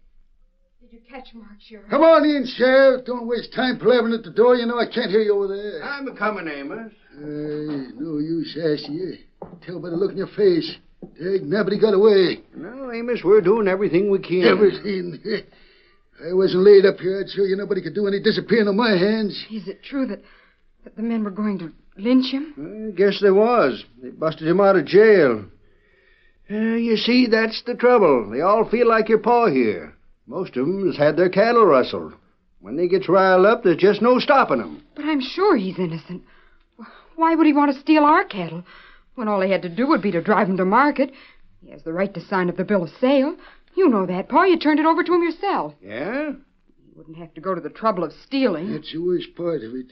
you 0.91 1.01
catch 1.09 1.29
Mark, 1.35 1.57
Sheriff? 1.61 1.89
Come 1.89 2.03
on 2.03 2.25
in, 2.25 2.47
Sheriff. 2.57 3.07
Don't 3.07 3.27
waste 3.27 3.53
time 3.55 3.79
palavering 3.79 4.17
at 4.17 4.25
the 4.25 4.31
door. 4.31 4.57
You 4.57 4.67
know 4.67 4.79
I 4.79 4.87
can't 4.87 5.11
hear 5.11 5.21
you 5.21 5.35
over 5.35 5.49
there. 5.49 5.83
I'm 5.83 6.07
a 6.09 6.15
coming, 6.15 6.49
Amos. 6.49 6.93
Hey, 7.13 7.93
no 7.97 8.19
use 8.19 8.59
asking 8.59 8.95
you. 8.95 9.17
Tell 9.65 9.81
by 9.81 9.91
the 9.91 9.97
look 9.97 10.13
in 10.13 10.19
your 10.19 10.27
face. 10.29 10.77
Dag, 11.15 11.43
nobody 11.43 11.79
got 11.79 11.95
away. 11.95 12.41
No, 12.55 12.93
Amos, 12.93 13.23
we're 13.25 13.41
doing 13.41 13.69
everything 13.69 14.11
we 14.11 14.19
can. 14.19 14.45
Everything. 14.45 15.19
I 16.29 16.33
wasn't 16.33 16.65
laid 16.65 16.87
up 16.87 16.99
here. 16.99 17.21
I'd 17.21 17.31
show 17.31 17.45
you 17.45 17.57
nobody 17.57 17.83
could 17.83 17.95
do 17.95 18.07
any 18.07 18.21
disappearing 18.21 18.69
on 18.69 18.77
my 18.77 18.97
hands. 18.97 19.47
Is 19.51 19.69
it 19.69 19.83
true 19.83 20.07
that, 20.07 20.23
that 20.85 20.97
the 20.97 21.03
men 21.03 21.25
were 21.25 21.31
going 21.31 21.59
to 21.59 21.73
lynch 21.97 22.33
him? 22.33 22.91
I 22.91 22.97
guess 22.97 23.21
they 23.21 23.31
was. 23.31 23.85
They 24.03 24.11
busted 24.11 24.49
him 24.49 24.61
out 24.61 24.77
of 24.77 24.87
jail. 24.87 25.45
Uh, 26.51 26.55
you 26.77 26.97
see, 26.97 27.27
that's 27.27 27.63
the 27.67 27.75
trouble. 27.75 28.31
They 28.31 28.41
all 28.41 28.69
feel 28.69 28.89
like 28.89 29.09
your 29.09 29.19
paw 29.19 29.49
here. 29.49 29.95
Most 30.27 30.57
of 30.57 30.67
'em 30.67 30.87
has 30.87 30.97
had 30.97 31.17
their 31.17 31.29
cattle 31.29 31.67
rustled. 31.67 32.15
When 32.61 32.77
they 32.77 32.89
gets 32.89 33.09
riled 33.09 33.47
up, 33.47 33.63
there's 33.63 33.77
just 33.77 34.01
no 34.03 34.19
stopping 34.19 34.61
'em. 34.61 34.83
But 34.95 35.05
I'm 35.05 35.21
sure 35.21 35.57
he's 35.57 35.79
innocent. 35.79 36.23
Why 37.17 37.35
would 37.35 37.47
he 37.47 37.53
want 37.53 37.73
to 37.75 37.81
steal 37.81 38.05
our 38.05 38.25
cattle 38.25 38.65
when 39.17 39.29
all 39.29 39.41
he 39.41 39.51
had 39.51 39.63
to 39.63 39.69
do 39.69 39.87
would 39.89 40.03
be 40.03 40.13
to 40.13 40.23
drive 40.23 40.49
him 40.49 40.57
to 40.59 40.65
market? 40.65 41.13
He 41.61 41.71
has 41.73 41.83
the 41.83 41.93
right 41.93 42.13
to 42.15 42.21
sign 42.21 42.49
up 42.49 42.57
the 42.57 42.65
bill 42.65 42.85
of 42.85 42.91
sale. 43.01 43.37
You 43.75 43.89
know 43.89 44.07
that, 44.07 44.29
Pa. 44.29 44.45
You 44.45 44.59
turned 44.59 44.79
it 44.79 44.87
over 44.87 45.03
to 45.03 45.15
him 45.15 45.23
yourself. 45.23 45.75
Yeah? 45.83 46.33
He 46.33 46.93
wouldn't 46.95 47.17
have 47.19 47.35
to 47.35 47.41
go 47.41 47.55
to 47.55 47.61
the 47.61 47.71
trouble 47.71 48.05
of 48.05 48.13
stealing. 48.25 48.73
That's 48.73 48.93
the 48.93 48.99
worst 48.99 49.35
part 49.37 49.63
of 49.65 49.75
it. 49.75 49.87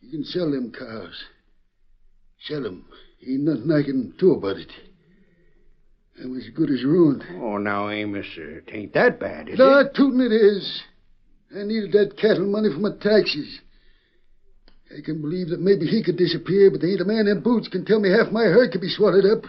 You 0.00 0.10
can 0.10 0.24
sell 0.24 0.50
them 0.50 0.72
cows. 0.72 1.24
Sell 2.46 2.62
Sell 2.62 2.66
'em. 2.66 2.84
Ain't 3.26 3.42
nothing 3.42 3.70
I 3.70 3.82
can 3.82 4.14
do 4.18 4.32
about 4.32 4.56
it. 4.56 4.70
I 6.22 6.26
was 6.26 6.44
as 6.46 6.50
good 6.54 6.70
as 6.70 6.84
ruined. 6.84 7.22
Oh, 7.40 7.58
now, 7.58 7.88
Amos, 7.90 8.26
uh, 8.38 8.42
it 8.42 8.70
ain't 8.72 8.94
that 8.94 9.20
bad, 9.20 9.48
is 9.48 9.58
No, 9.58 9.80
it? 9.80 9.94
tootin' 9.94 10.20
it 10.20 10.32
is. 10.32 10.82
I 11.54 11.64
needed 11.64 11.92
that 11.92 12.16
cattle 12.16 12.46
money 12.46 12.70
for 12.72 12.78
my 12.78 12.92
taxes. 13.00 13.60
I 14.96 15.00
can 15.02 15.20
believe 15.20 15.50
that 15.50 15.60
maybe 15.60 15.86
he 15.86 16.02
could 16.02 16.16
disappear, 16.16 16.70
but 16.70 16.80
there 16.80 16.90
ain't 16.90 17.00
a 17.00 17.04
man 17.04 17.28
in 17.28 17.40
boots 17.42 17.68
can 17.68 17.84
tell 17.84 18.00
me 18.00 18.10
half 18.10 18.32
my 18.32 18.42
herd 18.42 18.72
could 18.72 18.80
be 18.80 18.88
swallowed 18.88 19.24
up. 19.24 19.44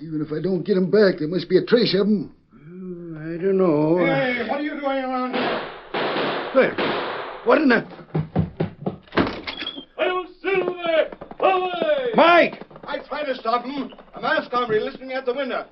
Even 0.00 0.20
if 0.20 0.32
I 0.32 0.42
don't 0.42 0.64
get 0.64 0.76
'em 0.76 0.90
back, 0.90 1.18
there 1.18 1.28
must 1.28 1.48
be 1.48 1.58
a 1.58 1.64
trace 1.64 1.94
of 1.94 2.00
of 2.00 2.06
'em. 2.08 2.32
Hmm, 2.52 3.16
I 3.18 3.42
don't 3.42 3.56
know. 3.56 3.98
Hey, 3.98 4.48
what 4.48 4.60
are 4.60 4.62
you 4.62 4.70
doing 4.70 5.04
around 5.04 5.34
here? 5.34 5.60
Hey, 6.52 6.70
what 7.44 7.62
in 7.62 7.68
the... 7.68 7.86
I'll 9.96 10.26
Silver! 10.42 11.10
Away! 11.38 12.10
Mike! 12.16 12.62
I 12.84 12.98
tried 12.98 13.24
to 13.24 13.34
stop 13.36 13.64
him. 13.64 13.92
A 14.14 14.20
masked 14.20 14.52
hombre 14.52 14.80
listening 14.80 15.12
at 15.12 15.24
the 15.24 15.34
window. 15.34 15.66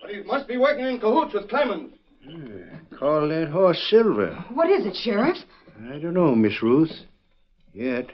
But 0.00 0.10
he 0.10 0.22
must 0.22 0.46
be 0.46 0.56
working 0.56 0.86
in 0.86 1.00
cahoots 1.00 1.34
with 1.34 1.48
Clemens. 1.48 1.92
Hmm, 2.24 2.96
call 2.96 3.28
that 3.28 3.48
horse 3.48 3.82
Silver. 3.90 4.32
What 4.54 4.70
is 4.70 4.86
it, 4.86 4.94
Sheriff? 4.94 5.38
I 5.90 5.98
don't 5.98 6.14
know, 6.14 6.34
Miss 6.34 6.62
Ruth. 6.62 6.92
Yet. 7.76 8.06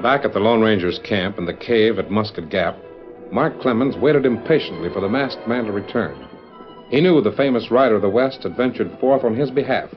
Back 0.00 0.24
at 0.24 0.32
the 0.32 0.38
Lone 0.38 0.62
Ranger's 0.62 1.00
camp 1.00 1.38
in 1.38 1.44
the 1.44 1.52
cave 1.52 1.98
at 1.98 2.12
Musket 2.12 2.48
Gap, 2.50 2.76
Mark 3.32 3.60
Clemens 3.60 3.96
waited 3.96 4.26
impatiently 4.26 4.90
for 4.90 5.00
the 5.00 5.08
masked 5.08 5.48
man 5.48 5.64
to 5.64 5.72
return. 5.72 6.24
He 6.88 7.00
knew 7.00 7.20
the 7.20 7.32
famous 7.32 7.68
rider 7.72 7.96
of 7.96 8.02
the 8.02 8.08
West 8.08 8.44
had 8.44 8.56
ventured 8.56 8.96
forth 9.00 9.24
on 9.24 9.34
his 9.34 9.50
behalf. 9.50 9.90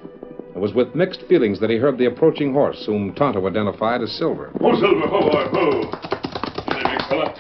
It 0.62 0.66
was 0.66 0.76
with 0.76 0.94
mixed 0.94 1.24
feelings 1.24 1.60
that 1.60 1.72
he 1.72 1.78
heard 1.78 1.98
the 1.98 2.06
approaching 2.06 2.54
horse, 2.54 2.86
whom 2.86 3.16
Tonto 3.16 3.48
identified 3.48 4.04
as 4.04 4.12
Silver. 4.12 4.52
Ho, 4.62 4.80
Silver, 4.80 5.08
ho, 5.08 5.22
boy, 5.22 5.48
ho. 5.50 5.82
Get 6.68 6.78
it, 6.78 6.86
big 6.86 7.02
fella. 7.10 7.34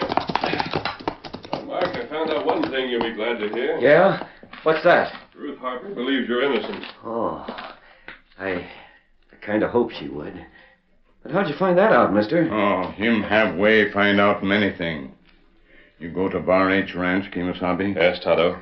Now, 1.54 1.62
Mark, 1.66 1.96
I 1.96 2.08
found 2.10 2.32
out 2.32 2.48
one 2.48 2.64
thing 2.72 2.90
you'll 2.90 3.04
be 3.04 3.14
glad 3.14 3.38
to 3.38 3.50
hear. 3.50 3.78
Yeah? 3.78 4.28
What's 4.64 4.84
that? 4.86 5.14
Ruth 5.36 5.60
Harper 5.60 5.94
believes 5.94 6.28
you're 6.28 6.42
innocent. 6.42 6.84
Oh, 7.06 7.46
I, 8.40 8.54
I 8.54 9.36
kind 9.46 9.62
of 9.62 9.70
hoped 9.70 9.94
she 10.00 10.08
would. 10.10 10.44
But 11.22 11.32
how'd 11.32 11.48
you 11.48 11.56
find 11.60 11.78
that 11.78 11.92
out, 11.92 12.12
mister? 12.12 12.52
Oh, 12.52 12.90
him 12.90 13.22
have 13.22 13.56
way 13.56 13.92
find 13.94 14.20
out 14.20 14.44
many 14.44 14.76
thing. 14.76 15.14
You 16.00 16.10
go 16.10 16.28
to 16.28 16.40
Bar 16.40 16.72
H 16.72 16.96
Ranch, 16.96 17.32
Kemo 17.32 17.54
Sabe? 17.60 17.96
Yes, 17.96 18.20
Tonto. 18.24 18.60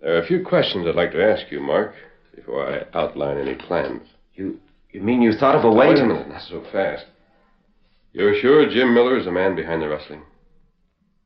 There 0.00 0.16
are 0.16 0.22
a 0.22 0.26
few 0.26 0.44
questions 0.44 0.88
I'd 0.88 0.96
like 0.96 1.12
to 1.12 1.24
ask 1.24 1.52
you, 1.52 1.60
Mark, 1.60 1.94
before 2.34 2.66
I 2.66 2.98
outline 2.98 3.38
any 3.38 3.54
plans. 3.54 4.02
You 4.34 4.58
you 4.92 5.00
mean 5.00 5.22
you 5.22 5.32
thought 5.32 5.56
of 5.56 5.64
a 5.64 5.72
way 5.72 5.88
Wait 5.88 5.98
a 5.98 6.06
minute, 6.06 6.28
not 6.28 6.42
so 6.42 6.64
fast. 6.72 7.06
You're 8.12 8.38
sure 8.40 8.68
Jim 8.68 8.94
Miller 8.94 9.18
is 9.18 9.24
the 9.24 9.32
man 9.32 9.56
behind 9.56 9.82
the 9.82 9.88
rustling? 9.88 10.22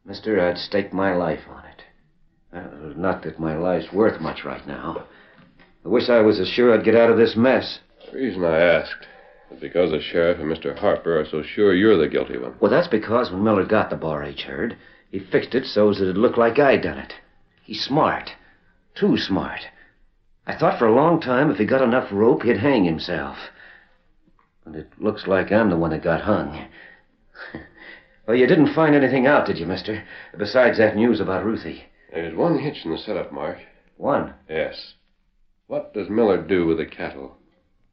Mister, 0.05 0.41
I'd 0.41 0.57
stake 0.57 0.93
my 0.93 1.15
life 1.15 1.43
on 1.51 1.65
it. 1.67 1.83
Uh, 2.51 2.95
not 2.97 3.23
that 3.23 3.39
my 3.39 3.57
life's 3.57 3.93
worth 3.93 4.21
much 4.23 4.45
right 4.45 4.67
now. 4.67 5.05
I 5.85 5.89
wish 5.89 6.09
I 6.09 6.21
was 6.21 6.41
as 6.41 6.49
sure 6.49 6.73
I'd 6.73 6.85
get 6.85 6.97
out 6.97 7.11
of 7.11 7.19
this 7.19 7.37
mess. 7.37 7.81
The 8.11 8.17
reason 8.17 8.43
I 8.43 8.59
asked 8.59 9.07
is 9.51 9.61
because 9.61 9.91
the 9.91 10.01
sheriff 10.01 10.41
and 10.41 10.51
Mr. 10.51 10.77
Harper 10.77 11.21
are 11.21 11.27
so 11.27 11.43
sure 11.43 11.75
you're 11.75 11.99
the 11.99 12.09
guilty 12.09 12.39
one. 12.39 12.55
Well, 12.61 12.71
that's 12.71 12.89
because 12.89 13.31
when 13.31 13.45
Miller 13.45 13.67
got 13.67 13.91
the 13.91 13.97
Bar 13.97 14.25
H 14.25 14.43
herd, 14.43 14.79
he 15.11 15.19
fixed 15.19 15.55
it 15.55 15.67
so 15.67 15.91
as 15.91 16.01
it'd 16.01 16.17
look 16.17 16.39
like 16.39 16.59
I'd 16.59 16.83
done 16.83 16.99
it. 16.99 17.13
He's 17.65 17.83
smart. 17.83 18.31
Too 18.95 19.19
smart. 19.19 19.61
I 20.49 20.57
thought 20.57 20.79
for 20.79 20.87
a 20.87 20.95
long 20.95 21.21
time 21.21 21.51
if 21.51 21.59
he 21.59 21.67
got 21.67 21.83
enough 21.83 22.09
rope, 22.11 22.43
he'd 22.43 22.57
hang 22.57 22.85
himself. 22.85 23.37
But 24.65 24.77
it 24.77 24.89
looks 24.99 25.27
like 25.27 25.53
I'm 25.53 25.69
the 25.69 25.77
one 25.77 25.91
that 25.91 26.03
got 26.03 26.23
hung. 26.23 26.67
well, 28.27 28.35
you 28.35 28.47
didn't 28.47 28.75
find 28.75 28.95
anything 28.95 29.27
out, 29.27 29.47
did 29.47 29.59
you, 29.59 29.67
mister? 29.67 30.03
Besides 30.39 30.79
that 30.79 30.97
news 30.97 31.21
about 31.21 31.45
Ruthie. 31.45 31.85
There's 32.11 32.35
one 32.35 32.59
hitch 32.59 32.87
in 32.87 32.91
the 32.91 32.97
setup, 32.97 33.31
Mark. 33.31 33.59
One. 33.99 34.33
Yes. 34.49 34.95
What 35.67 35.93
does 35.93 36.09
Miller 36.09 36.41
do 36.41 36.67
with 36.67 36.79
the 36.79 36.87
cattle? 36.87 37.37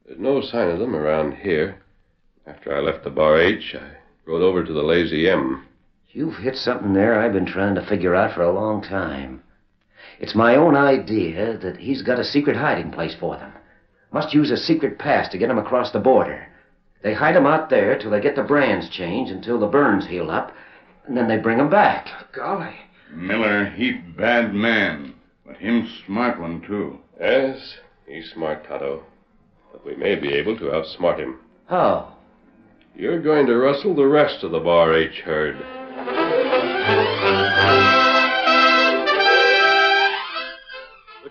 There's 0.05 0.19
no 0.19 0.39
sign 0.39 0.69
of 0.69 0.79
them 0.79 0.95
around 0.95 1.33
here. 1.33 1.83
After 2.47 2.73
I 2.73 2.79
left 2.79 3.03
the 3.03 3.09
Bar 3.09 3.37
H, 3.37 3.75
I 3.77 3.97
rode 4.25 4.41
over 4.41 4.63
to 4.63 4.71
the 4.71 4.83
Lazy 4.83 5.29
M. 5.29 5.67
You've 6.07 6.37
hit 6.37 6.55
something 6.55 6.93
there 6.93 7.19
I've 7.19 7.33
been 7.33 7.45
trying 7.45 7.75
to 7.75 7.85
figure 7.85 8.15
out 8.15 8.33
for 8.33 8.43
a 8.43 8.53
long 8.53 8.81
time. 8.81 9.43
It's 10.19 10.35
my 10.35 10.55
own 10.55 10.75
idea 10.75 11.57
that 11.57 11.77
he's 11.77 12.01
got 12.01 12.19
a 12.19 12.23
secret 12.23 12.55
hiding 12.55 12.91
place 12.91 13.15
for 13.15 13.37
them. 13.37 13.51
Must 14.11 14.33
use 14.33 14.51
a 14.51 14.57
secret 14.57 14.97
pass 14.97 15.27
to 15.29 15.37
get 15.37 15.47
them 15.47 15.57
across 15.57 15.91
the 15.91 15.99
border. 15.99 16.47
They 17.01 17.13
hide 17.13 17.35
'em 17.35 17.45
out 17.45 17.69
there 17.69 17.97
till 17.97 18.11
they 18.11 18.21
get 18.21 18.35
the 18.35 18.43
brands 18.43 18.89
changed 18.89 19.31
until 19.31 19.59
the 19.59 19.67
burns 19.67 20.07
heal 20.07 20.31
up, 20.31 20.51
and 21.05 21.15
then 21.15 21.27
they 21.27 21.37
bring 21.37 21.59
'em 21.59 21.69
back. 21.69 22.07
Golly. 22.31 22.75
Miller, 23.11 23.65
he 23.65 23.91
bad 23.91 24.53
man, 24.53 25.13
but 25.45 25.57
him 25.57 25.87
smart 26.05 26.39
one, 26.39 26.61
too. 26.61 26.99
Yes, 27.19 27.77
he's 28.07 28.31
smart, 28.31 28.67
Tonto. 28.67 29.03
But 29.71 29.85
we 29.85 29.95
may 29.95 30.15
be 30.15 30.33
able 30.33 30.57
to 30.57 30.71
outsmart 30.71 31.19
him. 31.19 31.39
How? 31.67 32.13
You're 32.95 33.19
going 33.19 33.45
to 33.47 33.57
rustle 33.57 33.93
the 33.93 34.07
rest 34.07 34.43
of 34.43 34.51
the 34.51 34.59
Bar 34.59 34.93
H 34.93 35.21
herd. 35.21 35.57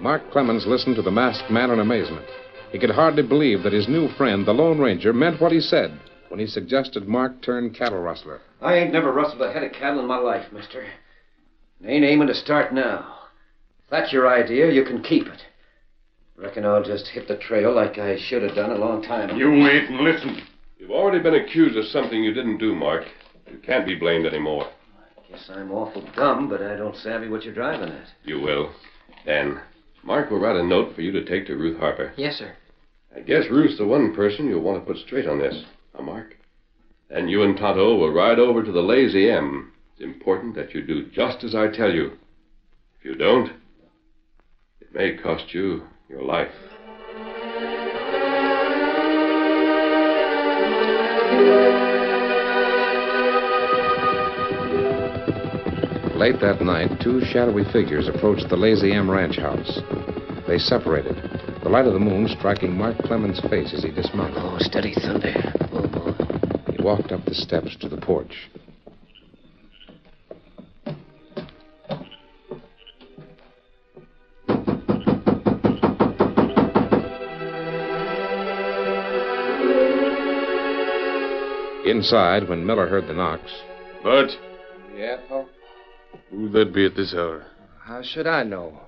Mark 0.00 0.30
Clemens 0.30 0.66
listened 0.66 0.96
to 0.96 1.02
the 1.02 1.10
masked 1.10 1.50
man 1.50 1.70
in 1.70 1.80
amazement. 1.80 2.26
He 2.70 2.78
could 2.78 2.90
hardly 2.90 3.22
believe 3.22 3.62
that 3.62 3.72
his 3.72 3.88
new 3.88 4.08
friend, 4.16 4.46
the 4.46 4.52
Lone 4.52 4.78
Ranger, 4.78 5.12
meant 5.12 5.40
what 5.40 5.52
he 5.52 5.60
said 5.60 5.98
when 6.28 6.38
he 6.38 6.46
suggested 6.46 7.08
Mark 7.08 7.40
turn 7.42 7.72
cattle 7.72 8.00
rustler. 8.00 8.40
I 8.60 8.74
ain't 8.74 8.92
never 8.92 9.12
rustled 9.12 9.42
a 9.42 9.52
head 9.52 9.62
of 9.62 9.72
cattle 9.72 10.00
in 10.00 10.06
my 10.06 10.18
life, 10.18 10.52
mister. 10.52 10.84
And 11.80 11.90
ain't 11.90 12.04
aiming 12.04 12.28
to 12.28 12.34
start 12.34 12.74
now. 12.74 13.14
If 13.84 13.90
that's 13.90 14.12
your 14.12 14.28
idea, 14.28 14.70
you 14.70 14.84
can 14.84 15.02
keep 15.02 15.26
it. 15.26 15.42
Reckon 16.36 16.66
I'll 16.66 16.82
just 16.82 17.08
hit 17.08 17.28
the 17.28 17.38
trail 17.38 17.74
like 17.74 17.98
I 17.98 18.18
should 18.18 18.42
have 18.42 18.54
done 18.54 18.72
a 18.72 18.76
long 18.76 19.02
time 19.02 19.30
ago. 19.30 19.38
You 19.38 19.50
wait 19.50 19.88
and 19.88 20.00
listen. 20.00 20.42
You've 20.78 20.90
already 20.90 21.22
been 21.22 21.36
accused 21.36 21.76
of 21.78 21.86
something 21.86 22.22
you 22.22 22.34
didn't 22.34 22.58
do, 22.58 22.74
Mark. 22.74 23.04
You 23.50 23.58
can't 23.58 23.86
be 23.86 23.94
blamed 23.94 24.26
anymore. 24.26 24.66
I 24.66 25.30
guess 25.30 25.48
I'm 25.48 25.72
awful 25.72 26.06
dumb, 26.14 26.50
but 26.50 26.60
I 26.60 26.76
don't 26.76 26.96
savvy 26.96 27.28
what 27.28 27.44
you're 27.44 27.54
driving 27.54 27.88
at. 27.88 28.08
You 28.24 28.40
will. 28.40 28.72
Dan, 29.24 29.60
Mark 30.06 30.30
will 30.30 30.38
write 30.38 30.54
a 30.54 30.62
note 30.62 30.94
for 30.94 31.02
you 31.02 31.10
to 31.10 31.24
take 31.24 31.46
to 31.48 31.56
Ruth 31.56 31.80
Harper. 31.80 32.12
Yes, 32.16 32.36
sir. 32.36 32.54
I 33.14 33.20
guess 33.20 33.50
Ruth's 33.50 33.76
the 33.76 33.86
one 33.86 34.14
person 34.14 34.46
you'll 34.46 34.62
want 34.62 34.78
to 34.78 34.86
put 34.86 35.04
straight 35.04 35.26
on 35.26 35.40
this. 35.40 35.64
Huh, 35.94 36.02
Mark? 36.02 36.36
And 37.10 37.28
you 37.28 37.42
and 37.42 37.56
Tonto 37.56 37.96
will 37.96 38.12
ride 38.12 38.38
over 38.38 38.62
to 38.62 38.70
the 38.70 38.82
Lazy 38.82 39.28
M. 39.28 39.72
It's 39.92 40.04
important 40.04 40.54
that 40.54 40.74
you 40.74 40.86
do 40.86 41.10
just 41.10 41.42
as 41.42 41.56
I 41.56 41.68
tell 41.68 41.90
you. 41.90 42.12
If 43.00 43.04
you 43.04 43.16
don't, 43.16 43.50
it 44.80 44.94
may 44.94 45.16
cost 45.16 45.52
you 45.52 45.82
your 46.08 46.22
life. 46.22 46.52
Late 56.16 56.40
that 56.40 56.62
night, 56.62 56.98
two 57.02 57.20
shadowy 57.26 57.64
figures 57.72 58.08
approached 58.08 58.48
the 58.48 58.56
Lazy 58.56 58.90
M 58.90 59.10
ranch 59.10 59.36
house. 59.36 59.80
They 60.48 60.56
separated, 60.56 61.14
the 61.62 61.68
light 61.68 61.84
of 61.84 61.92
the 61.92 62.00
moon 62.00 62.26
striking 62.28 62.72
Mark 62.72 62.96
Clemens' 63.04 63.38
face 63.50 63.74
as 63.74 63.84
he 63.84 63.90
dismounted. 63.90 64.38
Oh, 64.38 64.56
steady, 64.58 64.94
Thunder. 64.94 65.34
Oh, 65.72 65.86
boy. 65.86 66.72
He 66.72 66.82
walked 66.82 67.12
up 67.12 67.26
the 67.26 67.34
steps 67.34 67.76
to 67.80 67.90
the 67.90 67.98
porch. 67.98 68.48
Inside, 81.84 82.48
when 82.48 82.64
Miller 82.66 82.88
heard 82.88 83.06
the 83.06 83.12
knocks, 83.12 83.52
Bud, 84.02 84.30
Yeah, 84.96 85.18
Paul? 85.28 85.46
Who'd 86.30 86.52
that 86.52 86.72
be 86.74 86.86
at 86.86 86.96
this 86.96 87.14
hour? 87.14 87.46
How 87.82 88.02
should 88.02 88.26
I 88.26 88.42
know? 88.42 88.80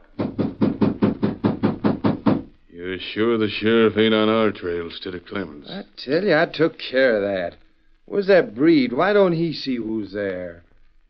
You're 2.71 2.99
sure 2.99 3.39
the 3.39 3.49
sheriff 3.49 3.97
ain't 3.97 4.15
on 4.15 4.29
our 4.29 4.51
trail 4.51 4.87
instead 4.87 5.15
of 5.15 5.27
Clemens? 5.27 5.69
I 5.69 5.83
tell 5.97 6.25
you, 6.25 6.37
I 6.37 6.47
took 6.47 6.79
care 6.79 7.17
of 7.17 7.23
that. 7.23 7.59
Where's 8.07 8.29
that 8.29 8.55
breed? 8.55 8.93
Why 8.93 9.13
don't 9.13 9.35
he 9.35 9.53
see 9.53 9.77
who's 9.77 10.13
there? 10.13 10.63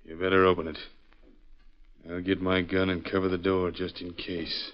You 0.05 0.17
better 0.17 0.45
open 0.45 0.67
it. 0.69 0.79
I'll 2.11 2.23
get 2.23 2.41
my 2.41 2.63
gun 2.63 2.89
and 2.89 3.05
cover 3.05 3.29
the 3.29 3.39
door 3.39 3.71
just 3.71 4.01
in 4.01 4.15
case. 4.15 4.73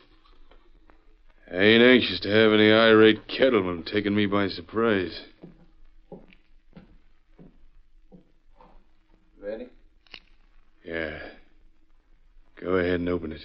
I 1.50 1.56
ain't 1.56 1.82
anxious 1.82 2.20
to 2.20 2.30
have 2.30 2.52
any 2.52 2.72
irate 2.72 3.28
cattlemen 3.28 3.82
taking 3.84 4.14
me 4.14 4.26
by 4.26 4.48
surprise. 4.48 5.20
Ready? 9.42 9.68
Yeah. 10.84 11.18
Go 12.64 12.76
ahead 12.76 12.94
and 12.94 13.10
open 13.10 13.30
it. 13.30 13.44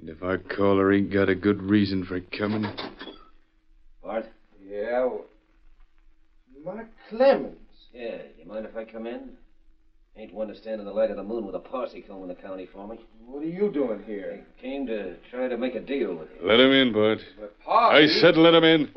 And 0.00 0.08
if 0.08 0.24
our 0.24 0.36
caller 0.36 0.92
ain't 0.92 1.12
got 1.12 1.28
a 1.28 1.36
good 1.36 1.62
reason 1.62 2.04
for 2.04 2.18
coming, 2.36 2.66
Bart? 4.02 4.26
Yeah. 4.68 5.04
well, 5.04 5.24
Mark 6.64 6.88
Clemens. 7.08 7.56
Yeah, 7.94 8.16
you 8.36 8.44
mind 8.44 8.66
if 8.66 8.76
I 8.76 8.84
come 8.84 9.06
in? 9.06 9.30
Ain't 10.16 10.34
one 10.34 10.48
to 10.48 10.56
stand 10.56 10.80
in 10.80 10.86
the 10.86 10.92
light 10.92 11.10
of 11.10 11.16
the 11.16 11.22
moon 11.22 11.46
with 11.46 11.54
a 11.54 11.60
posse 11.60 12.02
combing 12.02 12.26
the 12.26 12.34
county 12.34 12.68
for 12.72 12.88
me. 12.88 12.98
What 13.24 13.44
are 13.44 13.46
you 13.46 13.70
doing 13.70 14.02
here? 14.02 14.44
I 14.44 14.60
came 14.60 14.84
to 14.88 15.14
try 15.30 15.46
to 15.46 15.56
make 15.56 15.76
a 15.76 15.80
deal 15.80 16.16
with 16.16 16.28
you. 16.40 16.48
let 16.48 16.58
him 16.58 16.72
in, 16.72 16.92
Bud. 16.92 17.18
But 17.38 17.60
Pa, 17.64 17.90
I 17.90 18.06
said 18.08 18.36
let 18.36 18.54
him 18.54 18.64
in. 18.64 18.90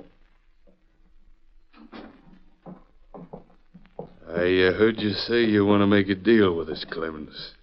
I 4.27 4.63
uh, 4.63 4.73
heard 4.73 4.95
you 4.97 5.11
say 5.11 5.43
you 5.43 5.63
want 5.63 5.81
to 5.81 5.87
make 5.87 6.09
a 6.09 6.15
deal 6.15 6.57
with 6.57 6.69
us, 6.69 6.83
Clemens. 6.89 7.53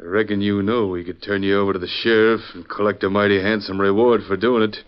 I 0.00 0.06
reckon 0.06 0.40
you 0.40 0.62
know 0.62 0.86
we 0.86 1.04
could 1.04 1.22
turn 1.22 1.42
you 1.42 1.58
over 1.58 1.74
to 1.74 1.78
the 1.78 1.86
sheriff 1.86 2.40
and 2.54 2.66
collect 2.66 3.04
a 3.04 3.10
mighty 3.10 3.40
handsome 3.40 3.78
reward 3.78 4.22
for 4.26 4.36
doing 4.36 4.62
it. 4.62 4.78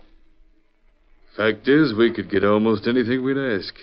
Fact 1.37 1.67
is, 1.67 1.93
we 1.93 2.11
could 2.11 2.31
get 2.31 2.43
almost 2.43 2.87
anything 2.87 3.23
we'd 3.23 3.37
ask. 3.37 3.75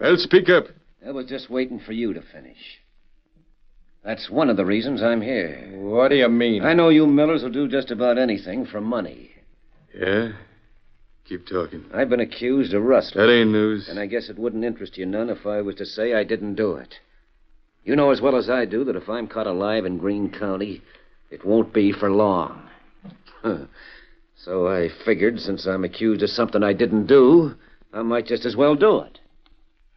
Well, 0.00 0.16
speak 0.16 0.48
up. 0.48 0.66
I 1.04 1.10
was 1.10 1.26
just 1.26 1.50
waiting 1.50 1.80
for 1.80 1.92
you 1.92 2.12
to 2.14 2.20
finish. 2.20 2.80
That's 4.04 4.30
one 4.30 4.50
of 4.50 4.56
the 4.56 4.64
reasons 4.64 5.02
I'm 5.02 5.22
here. 5.22 5.70
What 5.74 6.08
do 6.08 6.16
you 6.16 6.28
mean? 6.28 6.64
I 6.64 6.74
know 6.74 6.90
you 6.90 7.06
Millers 7.06 7.42
will 7.42 7.50
do 7.50 7.68
just 7.68 7.90
about 7.90 8.18
anything 8.18 8.66
for 8.66 8.80
money. 8.80 9.30
Yeah? 9.98 10.32
Keep 11.28 11.46
talking. 11.46 11.84
I've 11.92 12.10
been 12.10 12.20
accused 12.20 12.74
of 12.74 12.82
rustling. 12.82 13.26
That 13.26 13.32
ain't 13.32 13.50
news. 13.50 13.88
And 13.88 13.98
I 13.98 14.06
guess 14.06 14.28
it 14.28 14.38
wouldn't 14.38 14.64
interest 14.64 14.98
you 14.98 15.06
none 15.06 15.30
if 15.30 15.46
I 15.46 15.62
was 15.62 15.76
to 15.76 15.86
say 15.86 16.14
I 16.14 16.22
didn't 16.22 16.54
do 16.54 16.74
it. 16.74 16.94
You 17.84 17.96
know 17.96 18.10
as 18.10 18.20
well 18.20 18.36
as 18.36 18.48
I 18.48 18.64
do 18.64 18.84
that 18.84 18.96
if 18.96 19.08
I'm 19.08 19.28
caught 19.28 19.46
alive 19.46 19.84
in 19.84 19.98
Greene 19.98 20.30
County, 20.30 20.82
it 21.30 21.44
won't 21.44 21.72
be 21.72 21.92
for 21.92 22.10
long. 22.10 22.68
So 24.44 24.68
I 24.68 24.90
figured 25.06 25.40
since 25.40 25.66
I'm 25.66 25.84
accused 25.84 26.22
of 26.22 26.28
something 26.28 26.62
I 26.62 26.74
didn't 26.74 27.06
do, 27.06 27.54
I 27.94 28.02
might 28.02 28.26
just 28.26 28.44
as 28.44 28.54
well 28.54 28.74
do 28.74 29.00
it. 29.00 29.18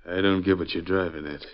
I 0.08 0.22
don't 0.22 0.42
get 0.42 0.58
what 0.58 0.74
you're 0.74 0.84
driving 0.84 1.26
at. 1.28 1.46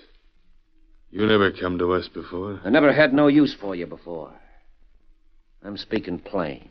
You 1.10 1.26
never 1.26 1.52
come 1.52 1.80
to 1.80 1.94
us 1.94 2.08
before. 2.08 2.60
I 2.64 2.70
never 2.70 2.94
had 2.94 3.14
no 3.14 3.28
use 3.28 3.56
for 3.60 3.76
you 3.76 3.88
before. 3.88 4.32
I'm 5.64 5.78
speaking 5.78 6.20
plain. 6.20 6.70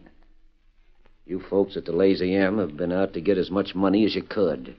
You 1.27 1.41
folks 1.51 1.77
at 1.77 1.87
the 1.87 1.93
Lazy 1.93 2.37
M 2.37 2.59
have 2.59 2.77
been 2.77 2.93
out 2.93 3.15
to 3.15 3.21
get 3.21 3.39
as 3.39 3.51
much 3.51 3.75
money 3.75 4.05
as 4.05 4.15
you 4.15 4.23
could. 4.23 4.77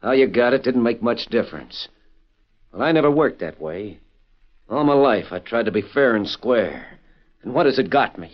How 0.00 0.12
you 0.12 0.26
got 0.26 0.54
it 0.54 0.62
didn't 0.62 0.82
make 0.82 1.02
much 1.02 1.26
difference. 1.26 1.88
Well, 2.72 2.82
I 2.82 2.92
never 2.92 3.10
worked 3.10 3.40
that 3.40 3.60
way. 3.60 3.98
All 4.72 4.84
my 4.84 4.94
life, 4.94 5.26
I 5.32 5.38
tried 5.38 5.66
to 5.66 5.70
be 5.70 5.82
fair 5.82 6.16
and 6.16 6.26
square. 6.26 6.98
And 7.42 7.52
what 7.52 7.66
has 7.66 7.78
it 7.78 7.90
got 7.90 8.18
me? 8.18 8.32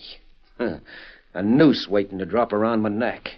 A 0.60 1.42
noose 1.42 1.88
waiting 1.88 2.18
to 2.20 2.24
drop 2.26 2.52
around 2.52 2.80
my 2.80 2.90
neck. 2.90 3.32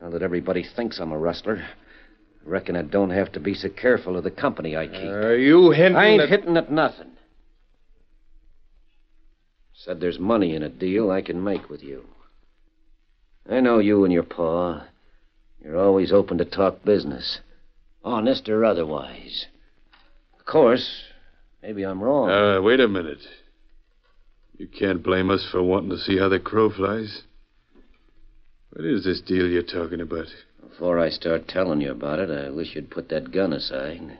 Now 0.00 0.08
that 0.08 0.22
everybody 0.22 0.64
thinks 0.64 0.98
I'm 0.98 1.12
a 1.12 1.18
rustler, 1.18 1.58
I 1.58 2.48
reckon 2.48 2.76
I 2.76 2.82
don't 2.82 3.10
have 3.10 3.30
to 3.32 3.40
be 3.40 3.52
so 3.52 3.68
careful 3.68 4.16
of 4.16 4.24
the 4.24 4.30
company 4.30 4.74
I 4.74 4.86
keep. 4.86 5.02
Are 5.02 5.36
you 5.36 5.70
hinting 5.70 5.96
I 5.96 6.06
ain't 6.06 6.30
hitting 6.30 6.56
at 6.56 6.72
nothing. 6.72 7.10
Said 9.74 10.00
there's 10.00 10.18
money 10.18 10.54
in 10.54 10.62
a 10.62 10.70
deal 10.70 11.10
I 11.10 11.20
can 11.20 11.44
make 11.44 11.68
with 11.68 11.82
you. 11.82 12.06
I 13.50 13.60
know 13.60 13.80
you 13.80 14.04
and 14.04 14.12
your 14.12 14.22
pa. 14.22 14.86
You're 15.62 15.78
always 15.78 16.10
open 16.10 16.38
to 16.38 16.46
talk 16.46 16.84
business, 16.84 17.40
honest 18.02 18.48
or 18.48 18.64
otherwise. 18.64 19.46
Of 20.38 20.46
course, 20.46 21.04
maybe 21.62 21.84
I'm 21.84 22.02
wrong. 22.02 22.30
Uh, 22.30 22.60
wait 22.60 22.80
a 22.80 22.88
minute. 22.88 23.20
You 24.58 24.68
can't 24.68 25.02
blame 25.02 25.30
us 25.30 25.46
for 25.50 25.62
wanting 25.62 25.90
to 25.90 25.98
see 25.98 26.18
how 26.18 26.28
the 26.28 26.38
crow 26.38 26.70
flies. 26.70 27.22
What 28.70 28.84
is 28.84 29.04
this 29.04 29.20
deal 29.20 29.46
you're 29.48 29.62
talking 29.62 30.00
about? 30.00 30.26
Before 30.60 30.98
I 30.98 31.10
start 31.10 31.48
telling 31.48 31.80
you 31.80 31.90
about 31.90 32.18
it, 32.18 32.30
I 32.30 32.50
wish 32.50 32.74
you'd 32.74 32.90
put 32.90 33.08
that 33.10 33.32
gun 33.32 33.52
aside. 33.52 34.18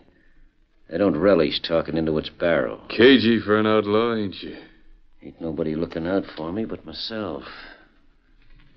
I 0.93 0.99
don't 0.99 1.17
relish 1.17 1.63
talking 1.63 1.97
into 1.97 2.19
its 2.19 2.29
barrel. 2.29 2.81
Cagey 2.89 3.41
for 3.41 3.59
an 3.59 3.67
outlaw, 3.67 4.15
ain't 4.15 4.43
you? 4.43 4.57
Ain't 5.23 5.41
nobody 5.41 5.75
looking 5.75 6.07
out 6.07 6.25
for 6.37 6.53
me 6.53 6.65
but 6.65 6.85
myself. 6.85 7.45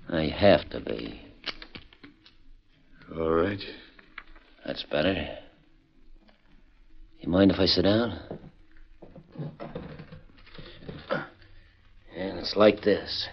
I 0.08 0.26
have 0.26 0.70
to 0.70 0.80
be. 0.80 1.20
All 3.14 3.32
right. 3.32 3.60
That's 4.64 4.84
better. 4.84 5.28
You 7.20 7.28
mind 7.28 7.50
if 7.50 7.58
I 7.58 7.66
sit 7.66 7.82
down? 7.82 8.18
And 12.16 12.38
it's 12.38 12.56
like 12.56 12.82
this. 12.82 13.28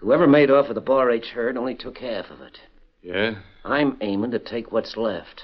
Whoever 0.00 0.26
made 0.26 0.50
off 0.50 0.68
with 0.68 0.76
the 0.76 0.80
Bar 0.80 1.10
H 1.10 1.30
herd 1.30 1.56
only 1.56 1.74
took 1.74 1.98
half 1.98 2.30
of 2.30 2.40
it. 2.40 2.58
Yeah? 3.02 3.36
I'm 3.64 3.96
aiming 4.00 4.30
to 4.30 4.38
take 4.38 4.70
what's 4.70 4.96
left. 4.96 5.42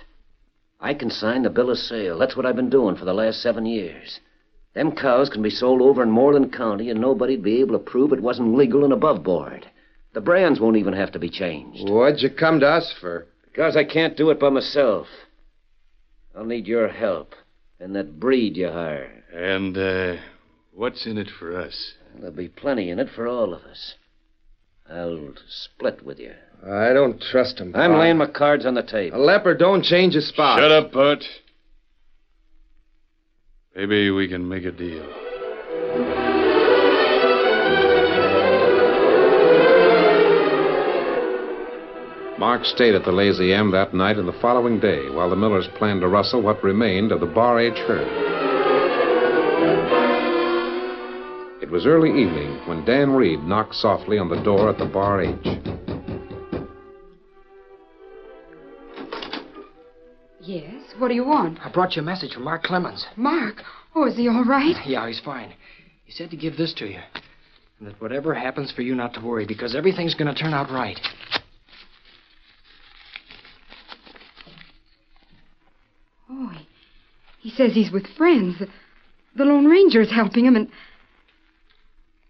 I 0.81 0.95
can 0.95 1.11
sign 1.11 1.43
the 1.43 1.51
bill 1.51 1.71
of 1.71 1.79
sale. 1.79 2.19
That's 2.19 2.37
what 2.37 2.47
I've 2.47 2.57
been 2.57 2.71
doing 2.71 2.97
for 2.97 3.05
the 3.05 3.15
last 3.15 3.43
seven 3.43 3.67
years. 3.67 4.21
Them 4.75 4.95
cows 4.95 5.29
can 5.29 5.43
be 5.43 5.51
sold 5.51 5.83
over 5.83 6.03
in 6.03 6.11
Moreland 6.11 6.53
County, 6.53 6.91
and 6.91 7.01
nobody'd 7.01 7.43
be 7.43 7.61
able 7.61 7.79
to 7.79 7.85
prove 7.85 8.13
it 8.13 8.21
wasn't 8.21 8.57
legal 8.57 8.85
and 8.85 8.93
above 8.93 9.23
board. 9.23 9.67
The 10.13 10.21
brands 10.21 10.61
won't 10.61 10.77
even 10.77 10.95
have 10.95 11.13
to 11.13 11.19
be 11.19 11.31
changed. 11.31 11.89
What'd 11.89 12.23
you 12.23 12.31
come 12.31 12.61
to 12.61 12.69
us 12.69 12.93
for? 13.01 13.27
Because 13.45 13.77
I 13.77 13.85
can't 13.85 14.17
do 14.17 14.31
it 14.31 14.39
by 14.39 14.51
myself. 14.51 15.07
I'll 16.37 16.45
need 16.45 16.67
your 16.67 16.89
help 16.89 17.35
and 17.85 17.95
that 17.95 18.19
breed 18.19 18.57
you 18.57 18.69
hire. 18.69 19.25
And, 19.33 19.77
uh, 19.77 20.17
What's 20.77 21.07
in 21.07 21.19
it 21.19 21.31
for 21.39 21.57
us? 21.57 21.95
There'll 22.17 22.35
be 22.35 22.49
plenty 22.49 22.91
in 22.91 22.99
it 22.99 23.09
for 23.15 23.29
all 23.29 23.55
of 23.55 23.63
us. 23.63 23.95
I'll 24.91 25.35
split 25.49 26.05
with 26.05 26.19
you. 26.19 26.33
I 26.67 26.93
don't 26.93 27.21
trust 27.21 27.61
him. 27.61 27.73
I'm 27.77 27.97
laying 27.97 28.19
my 28.19 28.27
cards 28.27 28.67
on 28.67 28.75
the 28.75 28.83
table. 28.83 29.17
A 29.17 29.23
leper 29.23 29.55
don't 29.55 29.85
change 29.85 30.15
his 30.15 30.29
spot. 30.29 30.59
Shut 30.59 30.73
up, 30.73 30.93
Bart. 30.93 31.23
Maybe 33.77 34.11
we 34.11 34.29
can 34.29 34.49
make 34.49 34.65
a 34.65 34.73
deal. 34.73 35.07
Mark 42.39 42.65
stayed 42.65 42.97
at 42.97 43.05
the 43.05 43.13
Lazy 43.13 43.53
M 43.55 43.71
that 43.71 43.95
night 43.95 44.19
and 44.19 44.27
the 44.27 44.39
following 44.41 44.81
day 44.81 45.09
while 45.09 45.31
the 45.31 45.37
Millers 45.37 45.69
planned 45.79 46.01
to 46.01 46.09
rustle 46.09 46.43
what 46.43 46.65
remained 46.65 47.13
of 47.13 47.21
the 47.21 47.27
Bar 47.27 47.61
H 47.61 47.79
herd. 47.87 48.09
It 51.63 51.71
was 51.71 51.87
early 51.87 52.11
evening 52.11 52.61
when 52.67 52.85
Dan 52.85 53.11
Reed 53.13 53.41
knocked 53.45 53.75
softly 53.77 54.19
on 54.19 54.29
the 54.29 54.43
door 54.43 54.69
at 54.69 54.79
the 54.79 54.85
Bar 54.85 55.23
H. 55.23 55.37
Yes, 60.41 60.93
what 60.99 61.09
do 61.09 61.15
you 61.15 61.25
want? 61.25 61.59
I 61.65 61.71
brought 61.71 61.97
you 61.97 62.03
a 62.03 62.05
message 62.05 62.35
from 62.35 62.45
Mark 62.45 62.65
Clemens. 62.65 63.07
Mark? 63.17 63.63
Oh, 63.95 64.07
is 64.07 64.17
he 64.17 64.29
all 64.29 64.45
right? 64.45 64.77
Yeah, 64.87 65.07
he's 65.07 65.21
fine. 65.21 65.55
He 66.05 66.13
said 66.13 66.31
to 66.31 66.37
give 66.37 66.57
this 66.57 66.75
to 66.75 66.87
you. 66.87 66.99
And 67.79 67.89
that 67.89 68.01
whatever 68.01 68.35
happens 68.35 68.73
for 68.73 68.83
you 68.83 68.95
not 68.95 69.15
to 69.15 69.21
worry, 69.21 69.47
because 69.47 69.75
everything's 69.75 70.15
going 70.15 70.33
to 70.33 70.41
turn 70.41 70.53
out 70.53 70.71
right. 70.71 70.99
Oh, 76.31 76.49
he, 76.49 76.67
he 77.45 77.51
says 77.51 77.75
he's 77.75 77.93
with 77.93 78.07
friends. 78.17 78.57
The, 79.37 79.45
Lone 79.45 79.67
Ranger 79.67 80.01
is 80.01 80.11
helping 80.11 80.47
him, 80.47 80.57
and 80.57 80.69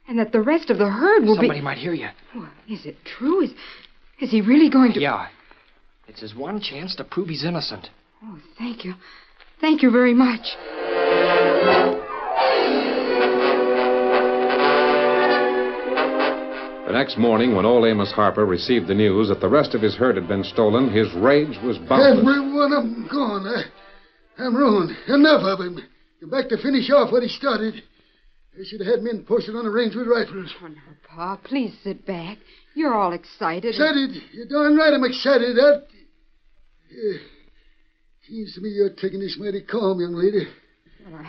and 0.08 0.18
that 0.18 0.32
the 0.32 0.40
rest 0.40 0.70
of 0.70 0.78
the 0.78 0.90
herd 0.90 1.22
will 1.22 1.36
Somebody 1.36 1.40
be. 1.40 1.46
Somebody 1.46 1.60
might 1.60 1.78
hear 1.78 1.94
you. 1.94 2.08
Oh, 2.34 2.50
is 2.68 2.84
it 2.84 2.96
true? 3.04 3.42
Is 3.42 3.52
is 4.20 4.32
he 4.32 4.40
really 4.40 4.68
going 4.68 4.92
to? 4.94 5.00
Yeah. 5.00 5.28
It's 6.08 6.20
his 6.20 6.34
one 6.34 6.60
chance 6.60 6.96
to 6.96 7.04
prove 7.04 7.28
he's 7.28 7.44
innocent. 7.44 7.90
Oh, 8.24 8.38
thank 8.58 8.84
you, 8.84 8.94
thank 9.60 9.82
you 9.82 9.90
very 9.92 10.14
much. 10.14 10.56
The 16.86 16.92
next 16.92 17.18
morning, 17.18 17.54
when 17.54 17.64
old 17.64 17.86
Amos 17.86 18.10
Harper 18.10 18.46
received 18.46 18.88
the 18.88 18.94
news 18.94 19.28
that 19.28 19.40
the 19.40 19.48
rest 19.48 19.74
of 19.74 19.80
his 19.80 19.94
herd 19.94 20.16
had 20.16 20.26
been 20.26 20.44
stolen, 20.44 20.90
his 20.92 21.12
rage 21.14 21.56
was 21.62 21.78
boundless. 21.78 22.18
Every 22.18 22.52
one 22.52 22.72
of 22.72 22.82
them 22.82 23.08
gone. 23.10 23.46
I, 23.46 23.62
I'm 24.38 24.56
ruined. 24.56 24.96
Enough 25.08 25.42
of 25.42 25.60
him. 25.60 25.80
You're 26.20 26.30
back 26.30 26.48
to 26.48 26.56
finish 26.62 26.90
off 26.90 27.12
what 27.12 27.22
he 27.22 27.28
started. 27.28 27.82
They 28.56 28.64
should 28.64 28.80
have 28.80 28.88
had 28.88 29.02
men 29.02 29.24
posted 29.26 29.56
on 29.56 29.64
the 29.64 29.70
range 29.70 29.94
with 29.94 30.06
rifles. 30.06 30.54
Oh, 30.62 30.68
no, 30.68 30.74
Pa, 31.08 31.36
please 31.36 31.74
sit 31.82 32.06
back. 32.06 32.38
You're 32.74 32.94
all 32.94 33.12
excited. 33.12 33.70
Excited? 33.70 34.10
You're 34.32 34.46
darn 34.46 34.76
right 34.76 34.92
I'm 34.92 35.04
excited. 35.04 35.56
That. 35.56 35.84
Eh, 36.90 36.94
yeah. 36.94 37.18
Seems 38.28 38.54
to 38.54 38.60
me 38.62 38.70
you're 38.70 38.90
taking 38.90 39.20
this 39.20 39.36
mighty 39.38 39.62
calm, 39.62 40.00
young 40.00 40.14
lady. 40.14 40.46
Well, 41.06 41.20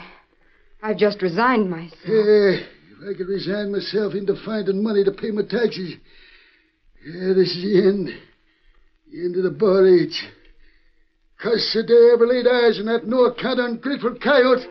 I, 0.81 0.91
I've 0.91 0.97
just 0.97 1.21
resigned 1.21 1.69
myself. 1.69 1.99
Yeah, 2.05 2.61
if 2.61 2.97
I 3.03 3.17
could 3.17 3.27
resign 3.27 3.71
myself 3.71 4.13
into 4.13 4.35
finding 4.45 4.81
money 4.81 5.03
to 5.03 5.11
pay 5.11 5.31
my 5.31 5.41
taxes. 5.41 5.95
Yeah, 7.05 7.33
this 7.33 7.49
is 7.55 7.63
the 7.63 7.87
end. 7.89 8.09
The 9.11 9.19
end 9.19 9.35
of 9.35 9.43
the 9.43 9.51
Bar 9.51 9.85
H. 9.87 10.23
Cuss 11.45 11.73
the 11.75 11.84
day 11.84 11.93
I 11.93 12.13
ever 12.13 12.25
laid 12.25 12.47
eyes 12.47 12.79
on 12.79 12.88
that 12.88 13.05
no 13.05 13.25
account 13.25 13.60
ungrateful 13.60 14.15
coyote. 14.15 14.65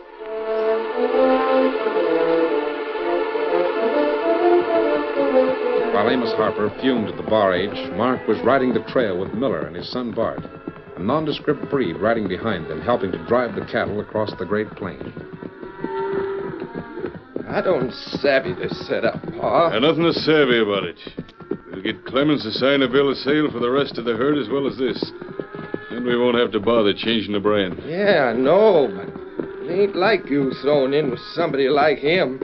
While 5.95 6.11
Amos 6.11 6.33
Harper 6.33 6.75
fumed 6.81 7.11
at 7.11 7.17
the 7.17 7.23
Bar 7.23 7.55
H, 7.55 7.93
Mark 7.93 8.27
was 8.27 8.41
riding 8.41 8.75
the 8.75 8.83
trail 8.91 9.21
with 9.21 9.33
Miller 9.35 9.69
and 9.69 9.77
his 9.77 9.89
son 9.89 10.11
Bart, 10.11 10.43
a 10.97 11.01
nondescript 11.01 11.71
breed 11.71 11.97
riding 11.99 12.27
behind 12.27 12.67
them, 12.67 12.81
helping 12.81 13.13
to 13.13 13.25
drive 13.29 13.55
the 13.55 13.65
cattle 13.67 14.01
across 14.01 14.35
the 14.37 14.45
Great 14.45 14.69
Plain. 14.71 15.13
I 17.47 17.61
don't 17.61 17.93
savvy 18.19 18.53
this 18.53 18.85
setup, 18.89 19.23
Pa. 19.39 19.71
And 19.71 19.83
nothing 19.83 20.03
to 20.03 20.13
savvy 20.13 20.59
about 20.59 20.83
it. 20.83 20.99
We'll 21.71 21.83
get 21.83 22.05
Clemens 22.05 22.43
to 22.43 22.51
sign 22.51 22.83
a 22.83 22.89
bill 22.89 23.11
of 23.11 23.17
sale 23.19 23.49
for 23.53 23.61
the 23.61 23.71
rest 23.71 23.97
of 23.97 24.07
the 24.07 24.17
herd 24.17 24.39
as 24.39 24.49
well 24.49 24.67
as 24.67 24.77
this. 24.77 25.13
Then 26.05 26.13
we 26.13 26.19
won't 26.19 26.37
have 26.37 26.53
to 26.53 26.61
bother 26.61 26.93
changing 26.93 27.33
the 27.33 27.41
brand. 27.41 27.81
Yeah, 27.87 28.25
I 28.25 28.33
know, 28.35 28.89
but 28.95 29.09
it 29.65 29.73
ain't 29.73 29.97
like 29.97 30.29
you 30.29 30.53
thrown 30.61 30.93
in 30.93 31.11
with 31.11 31.21
somebody 31.33 31.69
like 31.69 31.99
him. 31.99 32.41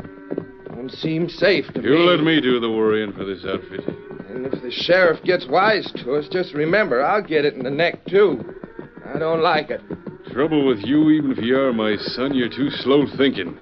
Don't 0.69 0.91
seem 0.91 1.29
safe 1.29 1.67
to 1.75 1.83
You 1.83 1.91
me. 1.91 1.97
You 1.99 2.05
let 2.05 2.25
me 2.25 2.41
do 2.41 2.59
the 2.59 2.71
worrying 2.71 3.13
for 3.13 3.27
this 3.27 3.45
outfit. 3.45 3.87
And 4.31 4.47
if 4.47 4.63
the 4.63 4.71
sheriff 4.71 5.23
gets 5.25 5.47
wise 5.47 5.93
to 5.97 6.15
us, 6.15 6.27
just 6.29 6.55
remember, 6.55 7.05
I'll 7.05 7.23
get 7.23 7.45
it 7.45 7.53
in 7.53 7.63
the 7.63 7.71
neck, 7.71 8.07
too. 8.07 8.43
I 9.05 9.19
don't 9.19 9.43
like 9.43 9.69
it. 9.69 9.83
Trouble 10.33 10.67
with 10.67 10.81
you, 10.83 11.11
even 11.11 11.33
if 11.33 11.45
you 11.45 11.59
are 11.59 11.73
my 11.75 11.97
son, 11.97 12.33
you're 12.33 12.49
too 12.49 12.71
slow 12.71 13.05
thinking. 13.19 13.59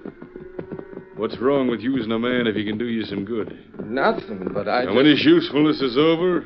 What's 1.17 1.39
wrong 1.39 1.67
with 1.67 1.81
using 1.81 2.13
a 2.13 2.19
man 2.21 2.47
if 2.47 2.55
he 2.55 2.65
can 2.65 2.79
do 2.79 2.85
you 2.85 3.03
some 3.03 3.25
good? 3.25 3.59
Nothing, 3.85 4.51
but 4.55 4.69
I 4.69 4.83
and 4.83 4.89
just... 4.91 4.97
when 4.97 5.07
his 5.07 5.25
usefulness 5.25 5.81
is 5.81 5.97
over, 5.99 6.45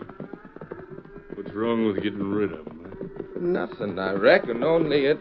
what's 1.34 1.52
wrong 1.52 1.86
with 1.86 2.02
getting 2.02 2.22
rid 2.22 2.52
of 2.52 2.66
him? 2.66 2.71
Nothing, 3.42 3.98
I 3.98 4.12
reckon, 4.12 4.62
only 4.62 5.06
it... 5.06 5.20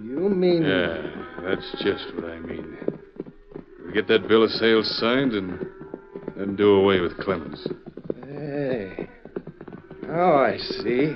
You 0.00 0.28
mean... 0.28 0.62
Yeah, 0.62 1.10
that's 1.42 1.72
just 1.82 2.14
what 2.14 2.26
I 2.26 2.38
mean. 2.38 2.76
We 3.84 3.92
get 3.92 4.06
that 4.06 4.28
bill 4.28 4.44
of 4.44 4.50
sale 4.52 4.84
signed 4.84 5.32
and 5.32 5.58
then 6.36 6.54
do 6.54 6.74
away 6.74 7.00
with 7.00 7.18
Clemens. 7.18 7.66
Hey. 8.24 9.08
Oh, 10.08 10.36
I 10.36 10.56
see. 10.58 11.14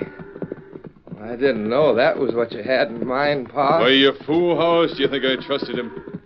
Well, 1.12 1.30
I 1.30 1.36
didn't 1.36 1.70
know 1.70 1.94
that 1.94 2.18
was 2.18 2.34
what 2.34 2.50
you 2.50 2.64
had 2.64 2.88
in 2.88 3.06
mind, 3.06 3.48
Pa. 3.48 3.78
Why, 3.78 3.90
you 3.90 4.14
fool, 4.26 4.56
how 4.56 4.82
else 4.82 4.96
do 4.96 5.04
you 5.04 5.08
think 5.08 5.24
I 5.24 5.36
trusted 5.46 5.78
him? 5.78 6.20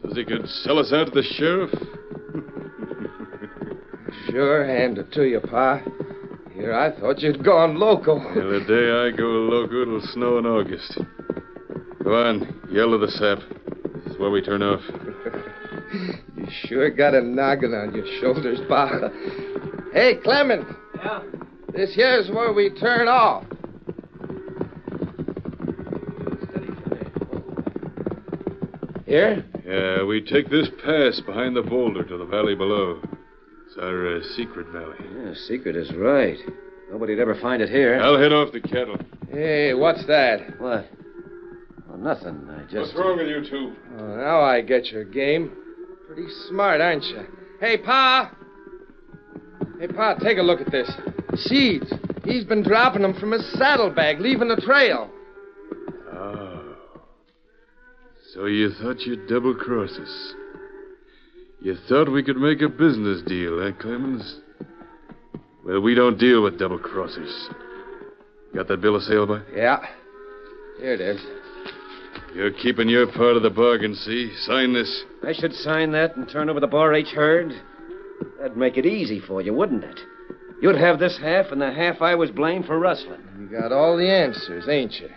Says 0.00 0.16
he 0.16 0.24
could 0.24 0.48
sell 0.48 0.78
us 0.78 0.92
out 0.92 1.06
to 1.06 1.10
the 1.10 1.24
sheriff? 1.24 1.70
Sure, 4.28 4.64
hand 4.64 4.98
it 4.98 5.10
to 5.12 5.24
you, 5.24 5.40
Pa. 5.40 5.82
Here, 6.60 6.74
I 6.74 6.90
thought 7.00 7.20
you'd 7.20 7.42
gone 7.42 7.76
local. 7.76 8.18
Yeah, 8.18 8.42
the 8.42 8.64
day 8.68 8.90
I 8.92 9.16
go 9.16 9.24
loco, 9.24 9.80
it'll 9.80 10.02
snow 10.12 10.36
in 10.36 10.44
August. 10.44 10.98
Go 12.04 12.14
on, 12.14 12.68
yell 12.70 12.90
to 12.90 12.98
the 12.98 13.10
sap. 13.10 13.38
This 14.04 14.12
is 14.12 14.20
where 14.20 14.30
we 14.30 14.42
turn 14.42 14.62
off. 14.62 14.80
You 16.36 16.46
sure 16.66 16.88
got 16.90 17.14
a 17.14 17.20
noggin 17.20 17.74
on 17.74 17.92
your 17.94 18.06
shoulders, 18.20 18.60
Pa. 18.68 19.10
Hey, 19.92 20.14
Clement. 20.22 20.64
Yeah? 20.96 21.22
This 21.74 21.92
here's 21.94 22.30
where 22.30 22.52
we 22.52 22.70
turn 22.70 23.08
off. 23.08 23.44
Here? 29.04 29.44
Yeah, 29.66 30.04
we 30.04 30.20
take 30.22 30.48
this 30.48 30.68
pass 30.84 31.20
behind 31.26 31.56
the 31.56 31.62
boulder 31.62 32.04
to 32.04 32.16
the 32.16 32.24
valley 32.24 32.54
below. 32.54 33.00
It's 33.80 33.86
our 33.86 34.16
uh, 34.16 34.20
secret 34.36 34.66
valley. 34.68 34.96
Yeah, 35.24 35.32
secret 35.46 35.74
is 35.74 35.90
right. 35.94 36.36
Nobody'd 36.90 37.18
ever 37.18 37.34
find 37.40 37.62
it 37.62 37.70
here. 37.70 37.98
I'll 37.98 38.18
head 38.18 38.30
off 38.32 38.52
the 38.52 38.60
cattle. 38.60 38.96
Hey, 39.30 39.72
what's 39.72 40.06
that? 40.06 40.60
What? 40.60 40.86
Well, 41.88 41.96
nothing. 41.96 42.46
I 42.50 42.64
just. 42.64 42.74
What's 42.74 42.94
wrong 42.94 43.16
with 43.16 43.28
you 43.28 43.42
two? 43.48 43.74
Oh, 43.98 44.16
now 44.16 44.40
I 44.42 44.60
get 44.60 44.86
your 44.86 45.04
game. 45.04 45.56
Pretty 46.06 46.28
smart, 46.48 46.82
aren't 46.82 47.04
you? 47.04 47.24
Hey, 47.58 47.78
Pa! 47.78 48.34
Hey, 49.78 49.86
Pa, 49.88 50.14
take 50.16 50.36
a 50.36 50.42
look 50.42 50.60
at 50.60 50.70
this. 50.70 50.92
Seeds. 51.36 51.90
He's 52.24 52.44
been 52.44 52.62
dropping 52.62 53.00
them 53.00 53.18
from 53.18 53.32
his 53.32 53.50
saddlebag, 53.54 54.20
leaving 54.20 54.48
the 54.48 54.56
trail. 54.56 55.08
Oh. 56.12 56.76
So 58.34 58.44
you 58.44 58.72
thought 58.82 59.00
you'd 59.00 59.26
double 59.26 59.54
cross 59.54 59.92
us? 59.92 60.34
You 61.62 61.76
thought 61.88 62.10
we 62.10 62.22
could 62.22 62.38
make 62.38 62.62
a 62.62 62.68
business 62.68 63.22
deal, 63.26 63.62
eh, 63.62 63.72
Clemens? 63.78 64.40
Well, 65.64 65.80
we 65.80 65.94
don't 65.94 66.18
deal 66.18 66.42
with 66.42 66.58
double 66.58 66.78
crossers. 66.78 67.48
Got 68.54 68.68
that 68.68 68.80
bill 68.80 68.96
of 68.96 69.02
sale, 69.02 69.26
boy? 69.26 69.42
Yeah. 69.54 69.78
Here 70.78 70.94
it 70.94 71.00
is. 71.00 71.20
You're 72.34 72.52
keeping 72.52 72.88
your 72.88 73.06
part 73.06 73.36
of 73.36 73.42
the 73.42 73.50
bargain, 73.50 73.94
see? 73.94 74.32
Sign 74.42 74.72
this. 74.72 75.04
I 75.22 75.32
should 75.32 75.52
sign 75.52 75.92
that 75.92 76.16
and 76.16 76.28
turn 76.28 76.48
over 76.48 76.60
the 76.60 76.66
Bar 76.66 76.94
H 76.94 77.08
herd. 77.08 77.52
That'd 78.38 78.56
make 78.56 78.76
it 78.76 78.86
easy 78.86 79.20
for 79.20 79.42
you, 79.42 79.52
wouldn't 79.52 79.84
it? 79.84 80.00
You'd 80.62 80.76
have 80.76 80.98
this 80.98 81.18
half 81.18 81.46
and 81.52 81.60
the 81.60 81.70
half 81.70 82.00
I 82.00 82.14
was 82.14 82.30
blamed 82.30 82.66
for 82.66 82.78
rustling. 82.78 83.20
You 83.38 83.46
got 83.46 83.72
all 83.72 83.96
the 83.96 84.10
answers, 84.10 84.68
ain't 84.68 84.94
you? 84.94 85.08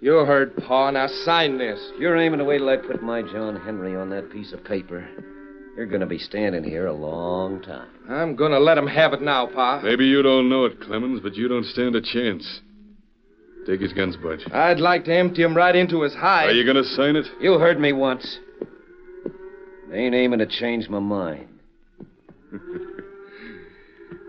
You 0.00 0.12
heard 0.24 0.56
Pa. 0.56 0.90
Now 0.90 1.06
sign 1.24 1.58
this. 1.58 1.80
You're 1.98 2.16
aiming 2.16 2.38
to 2.38 2.44
wait 2.44 2.58
till 2.58 2.68
I 2.68 2.76
put 2.76 3.02
my 3.02 3.22
John 3.22 3.56
Henry 3.56 3.96
on 3.96 4.10
that 4.10 4.30
piece 4.30 4.52
of 4.52 4.64
paper, 4.64 5.08
you're 5.78 5.86
going 5.86 6.00
to 6.00 6.06
be 6.06 6.18
standing 6.18 6.64
here 6.64 6.88
a 6.88 6.92
long 6.92 7.62
time. 7.62 7.88
I'm 8.10 8.34
gonna 8.34 8.58
let 8.58 8.76
him 8.76 8.88
have 8.88 9.12
it 9.12 9.22
now, 9.22 9.46
Pa. 9.46 9.80
Maybe 9.80 10.06
you 10.06 10.22
don't 10.22 10.48
know 10.48 10.64
it, 10.64 10.80
Clemens, 10.80 11.20
but 11.22 11.36
you 11.36 11.46
don't 11.46 11.64
stand 11.66 11.94
a 11.94 12.00
chance. 12.00 12.62
Take 13.64 13.80
his 13.80 13.92
guns, 13.92 14.16
Butch. 14.16 14.40
I'd 14.52 14.80
like 14.80 15.04
to 15.04 15.14
empty 15.14 15.42
him 15.42 15.56
right 15.56 15.76
into 15.76 16.02
his 16.02 16.12
hide. 16.14 16.48
Are 16.48 16.52
you 16.52 16.64
going 16.64 16.82
to 16.82 16.90
sign 16.96 17.14
it? 17.14 17.26
You 17.40 17.60
heard 17.60 17.78
me 17.78 17.92
once. 17.92 18.40
I 19.92 19.94
ain't 19.94 20.16
aiming 20.16 20.40
to 20.40 20.46
change 20.46 20.88
my 20.88 20.98
mind. 20.98 21.48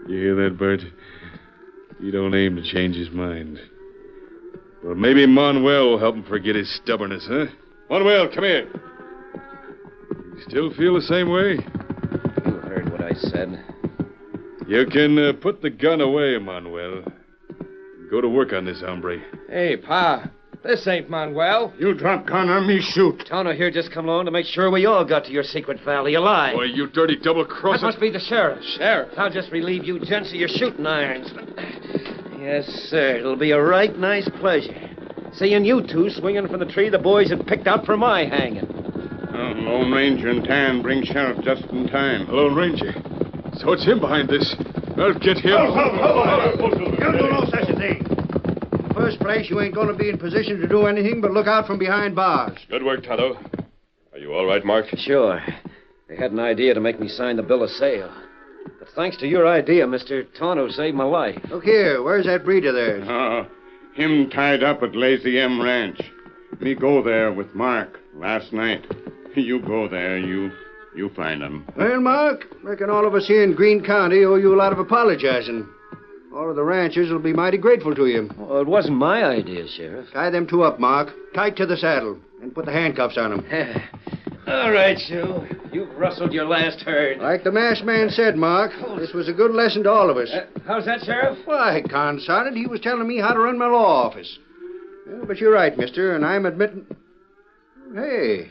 You 0.07 0.15
hear 0.15 0.35
that, 0.37 0.57
Bert? 0.57 0.79
He 2.01 2.09
don't 2.09 2.33
aim 2.33 2.55
to 2.55 2.63
change 2.63 2.95
his 2.95 3.11
mind. 3.11 3.59
Well, 4.83 4.95
maybe 4.95 5.27
Manuel 5.27 5.91
will 5.91 5.99
help 5.99 6.15
him 6.15 6.23
forget 6.23 6.55
his 6.55 6.67
stubbornness, 6.77 7.27
huh? 7.29 7.45
Manuel, 7.91 8.27
come 8.33 8.43
here. 8.43 8.88
You 10.39 10.45
still 10.47 10.73
feel 10.73 10.93
the 10.95 11.01
same 11.01 11.29
way? 11.29 11.55
You 12.45 12.51
heard 12.61 12.89
what 12.91 13.01
I 13.01 13.13
said. 13.13 13.61
You 14.67 14.85
can 14.85 15.19
uh, 15.19 15.33
put 15.33 15.61
the 15.61 15.69
gun 15.69 15.99
away, 15.99 16.37
Manuel. 16.37 17.03
Go 18.09 18.21
to 18.21 18.29
work 18.29 18.53
on 18.53 18.63
this 18.63 18.79
hombre. 18.79 19.17
Hey, 19.49 19.75
Pa. 19.75 20.29
This 20.63 20.87
ain't 20.87 21.09
Manuel. 21.09 21.73
You 21.77 21.93
drop 21.93 22.25
gun 22.25 22.47
on 22.49 22.65
me, 22.67 22.79
shoot. 22.81 23.25
Tonto 23.27 23.51
here 23.51 23.69
just 23.69 23.91
come 23.91 24.07
along 24.07 24.25
to 24.25 24.31
make 24.31 24.45
sure 24.45 24.71
we 24.71 24.85
all 24.85 25.03
got 25.03 25.25
to 25.25 25.31
your 25.31 25.43
secret 25.43 25.81
valley 25.83 26.13
alive. 26.15 26.55
Boy, 26.55 26.63
you 26.65 26.87
dirty 26.87 27.17
double 27.17 27.43
That 27.43 27.51
crosser. 27.53 27.85
must 27.87 27.99
be 27.99 28.09
the 28.09 28.19
sheriff. 28.19 28.63
Sheriff. 28.77 29.09
I'll 29.17 29.29
just 29.29 29.51
relieve 29.51 29.83
you 29.83 29.99
gents 29.99 30.29
of 30.29 30.35
your 30.35 30.47
shooting 30.49 30.85
irons. 30.87 31.31
Yes, 32.39 32.65
sir. 32.89 33.17
It'll 33.17 33.35
be 33.35 33.51
a 33.51 33.61
right 33.61 33.97
nice 33.97 34.29
pleasure. 34.39 34.89
Seeing 35.33 35.65
you 35.65 35.85
two 35.85 36.09
swinging 36.09 36.47
from 36.47 36.59
the 36.61 36.65
tree 36.65 36.89
the 36.89 36.97
boys 36.97 37.29
had 37.29 37.45
picked 37.45 37.67
out 37.67 37.85
for 37.85 37.97
my 37.97 38.23
hanging. 38.25 38.68
Oh, 39.39 39.53
Lone 39.53 39.91
Ranger 39.93 40.29
and 40.29 40.43
Tan 40.43 40.81
bring 40.81 41.01
Sheriff 41.05 41.41
just 41.45 41.63
in 41.71 41.87
time. 41.87 42.27
Lone 42.27 42.55
Ranger. 42.55 42.91
So 43.57 43.71
it's 43.71 43.85
him 43.85 44.01
behind 44.01 44.27
this. 44.27 44.53
I'll 44.97 45.13
get 45.13 45.37
him. 45.37 45.61
You 46.99 47.11
do 47.13 47.29
no 47.31 47.45
such 47.49 47.69
a 47.69 47.75
thing. 47.77 48.05
First 48.93 49.21
place, 49.21 49.49
you 49.49 49.61
ain't 49.61 49.73
going 49.73 49.87
to 49.87 49.93
be 49.93 50.09
in 50.09 50.17
position 50.17 50.59
to 50.59 50.67
do 50.67 50.87
anything 50.87 51.21
but 51.21 51.31
look 51.31 51.47
out 51.47 51.65
from 51.65 51.79
behind 51.79 52.17
bars. 52.17 52.57
Good 52.69 52.83
work, 52.83 53.05
Tonto. 53.05 53.39
Are 54.11 54.19
you 54.19 54.33
all 54.33 54.45
right, 54.45 54.65
Mark? 54.65 54.87
Sure. 54.97 55.41
They 56.09 56.17
had 56.17 56.33
an 56.33 56.39
idea 56.39 56.73
to 56.73 56.81
make 56.81 56.99
me 56.99 57.07
sign 57.07 57.37
the 57.37 57.43
bill 57.43 57.63
of 57.63 57.69
sale. 57.69 58.11
But 58.77 58.89
thanks 58.93 59.15
to 59.17 59.27
your 59.27 59.47
idea, 59.47 59.87
Mr. 59.87 60.27
Tonto 60.37 60.67
saved 60.67 60.97
my 60.97 61.05
life. 61.05 61.39
Look 61.49 61.63
here, 61.63 62.03
where's 62.03 62.25
that 62.25 62.43
breeder 62.43 62.73
there? 62.73 63.09
Uh, 63.09 63.45
him 63.93 64.29
tied 64.31 64.63
up 64.63 64.83
at 64.83 64.97
Lazy 64.97 65.39
M 65.39 65.61
Ranch. 65.61 66.01
Me 66.59 66.75
go 66.75 67.01
there 67.01 67.31
with 67.31 67.55
Mark 67.55 68.01
last 68.13 68.51
night. 68.51 68.85
You 69.49 69.59
go 69.59 69.87
there, 69.87 70.17
you 70.17 70.51
you 70.95 71.09
find 71.15 71.41
them. 71.41 71.65
Well, 71.77 72.01
Mark, 72.01 72.45
reckon 72.63 72.89
all 72.89 73.05
of 73.05 73.13
us 73.15 73.27
here 73.27 73.43
in 73.43 73.53
Green 73.53 73.83
County 73.83 74.23
owe 74.25 74.35
you 74.35 74.53
a 74.53 74.57
lot 74.57 74.73
of 74.73 74.79
apologizing. 74.79 75.67
All 76.33 76.49
of 76.49 76.55
the 76.55 76.63
ranchers 76.63 77.11
will 77.11 77.19
be 77.19 77.33
mighty 77.33 77.57
grateful 77.57 77.95
to 77.95 78.05
you. 78.05 78.29
Well, 78.37 78.61
it 78.61 78.67
wasn't 78.67 78.97
my 78.97 79.23
idea, 79.23 79.67
Sheriff. 79.67 80.07
Tie 80.13 80.29
them 80.29 80.47
two 80.47 80.63
up, 80.63 80.79
Mark. 80.79 81.09
Tight 81.33 81.55
to 81.57 81.65
the 81.65 81.77
saddle. 81.77 82.17
And 82.41 82.53
put 82.53 82.65
the 82.65 82.71
handcuffs 82.71 83.17
on 83.17 83.31
them. 83.31 83.45
All 84.47 84.71
right, 84.71 84.97
Sue. 84.97 85.45
You've 85.71 85.95
rustled 85.97 86.33
your 86.33 86.45
last 86.45 86.81
herd. 86.81 87.19
Like 87.19 87.43
the 87.43 87.51
masked 87.51 87.85
man 87.85 88.09
said, 88.09 88.35
Mark, 88.35 88.71
this 88.97 89.13
was 89.13 89.27
a 89.29 89.33
good 89.33 89.51
lesson 89.51 89.83
to 89.83 89.91
all 89.91 90.09
of 90.09 90.17
us. 90.17 90.31
Uh, 90.31 90.45
how's 90.65 90.85
that, 90.85 91.01
Sheriff? 91.01 91.37
Why, 91.45 91.83
consarn 91.85 92.47
it, 92.47 92.57
he 92.57 92.65
was 92.65 92.79
telling 92.79 93.07
me 93.07 93.19
how 93.19 93.33
to 93.33 93.39
run 93.39 93.59
my 93.59 93.67
law 93.67 94.07
office. 94.07 94.39
Well, 95.05 95.25
but 95.27 95.37
you're 95.37 95.53
right, 95.53 95.77
mister, 95.77 96.15
and 96.15 96.25
I'm 96.25 96.47
admitting. 96.47 96.87
Hey. 97.93 98.49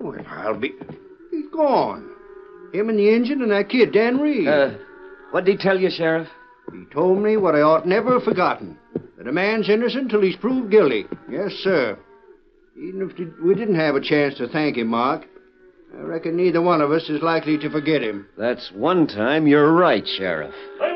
Well, 0.00 0.18
I'll 0.28 0.58
be. 0.58 0.72
He's 1.30 1.48
gone. 1.52 2.10
Him 2.72 2.88
and 2.88 2.98
the 2.98 3.14
engine 3.14 3.42
and 3.42 3.50
that 3.52 3.68
kid, 3.68 3.92
Dan 3.92 4.18
Reed. 4.18 4.48
Uh, 4.48 4.70
what 5.30 5.44
did 5.44 5.52
he 5.52 5.56
tell 5.58 5.78
you, 5.78 5.90
Sheriff? 5.90 6.28
He 6.72 6.84
told 6.92 7.22
me 7.22 7.36
what 7.36 7.54
I 7.54 7.60
ought 7.60 7.86
never 7.86 8.14
have 8.14 8.24
forgotten 8.24 8.78
that 9.16 9.28
a 9.28 9.32
man's 9.32 9.68
innocent 9.68 10.10
till 10.10 10.22
he's 10.22 10.36
proved 10.36 10.70
guilty. 10.70 11.06
Yes, 11.30 11.52
sir. 11.62 11.98
Even 12.76 13.08
if 13.08 13.42
we 13.42 13.54
didn't 13.54 13.76
have 13.76 13.94
a 13.94 14.00
chance 14.00 14.36
to 14.38 14.48
thank 14.48 14.76
him, 14.76 14.88
Mark, 14.88 15.24
I 15.96 16.02
reckon 16.02 16.36
neither 16.36 16.60
one 16.60 16.80
of 16.80 16.90
us 16.90 17.08
is 17.08 17.22
likely 17.22 17.56
to 17.58 17.70
forget 17.70 18.02
him. 18.02 18.26
That's 18.36 18.72
one 18.72 19.06
time 19.06 19.46
you're 19.46 19.72
right, 19.72 20.06
Sheriff. 20.06 20.54
The 20.78 20.93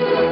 story 0.00 0.28
you 0.28 0.31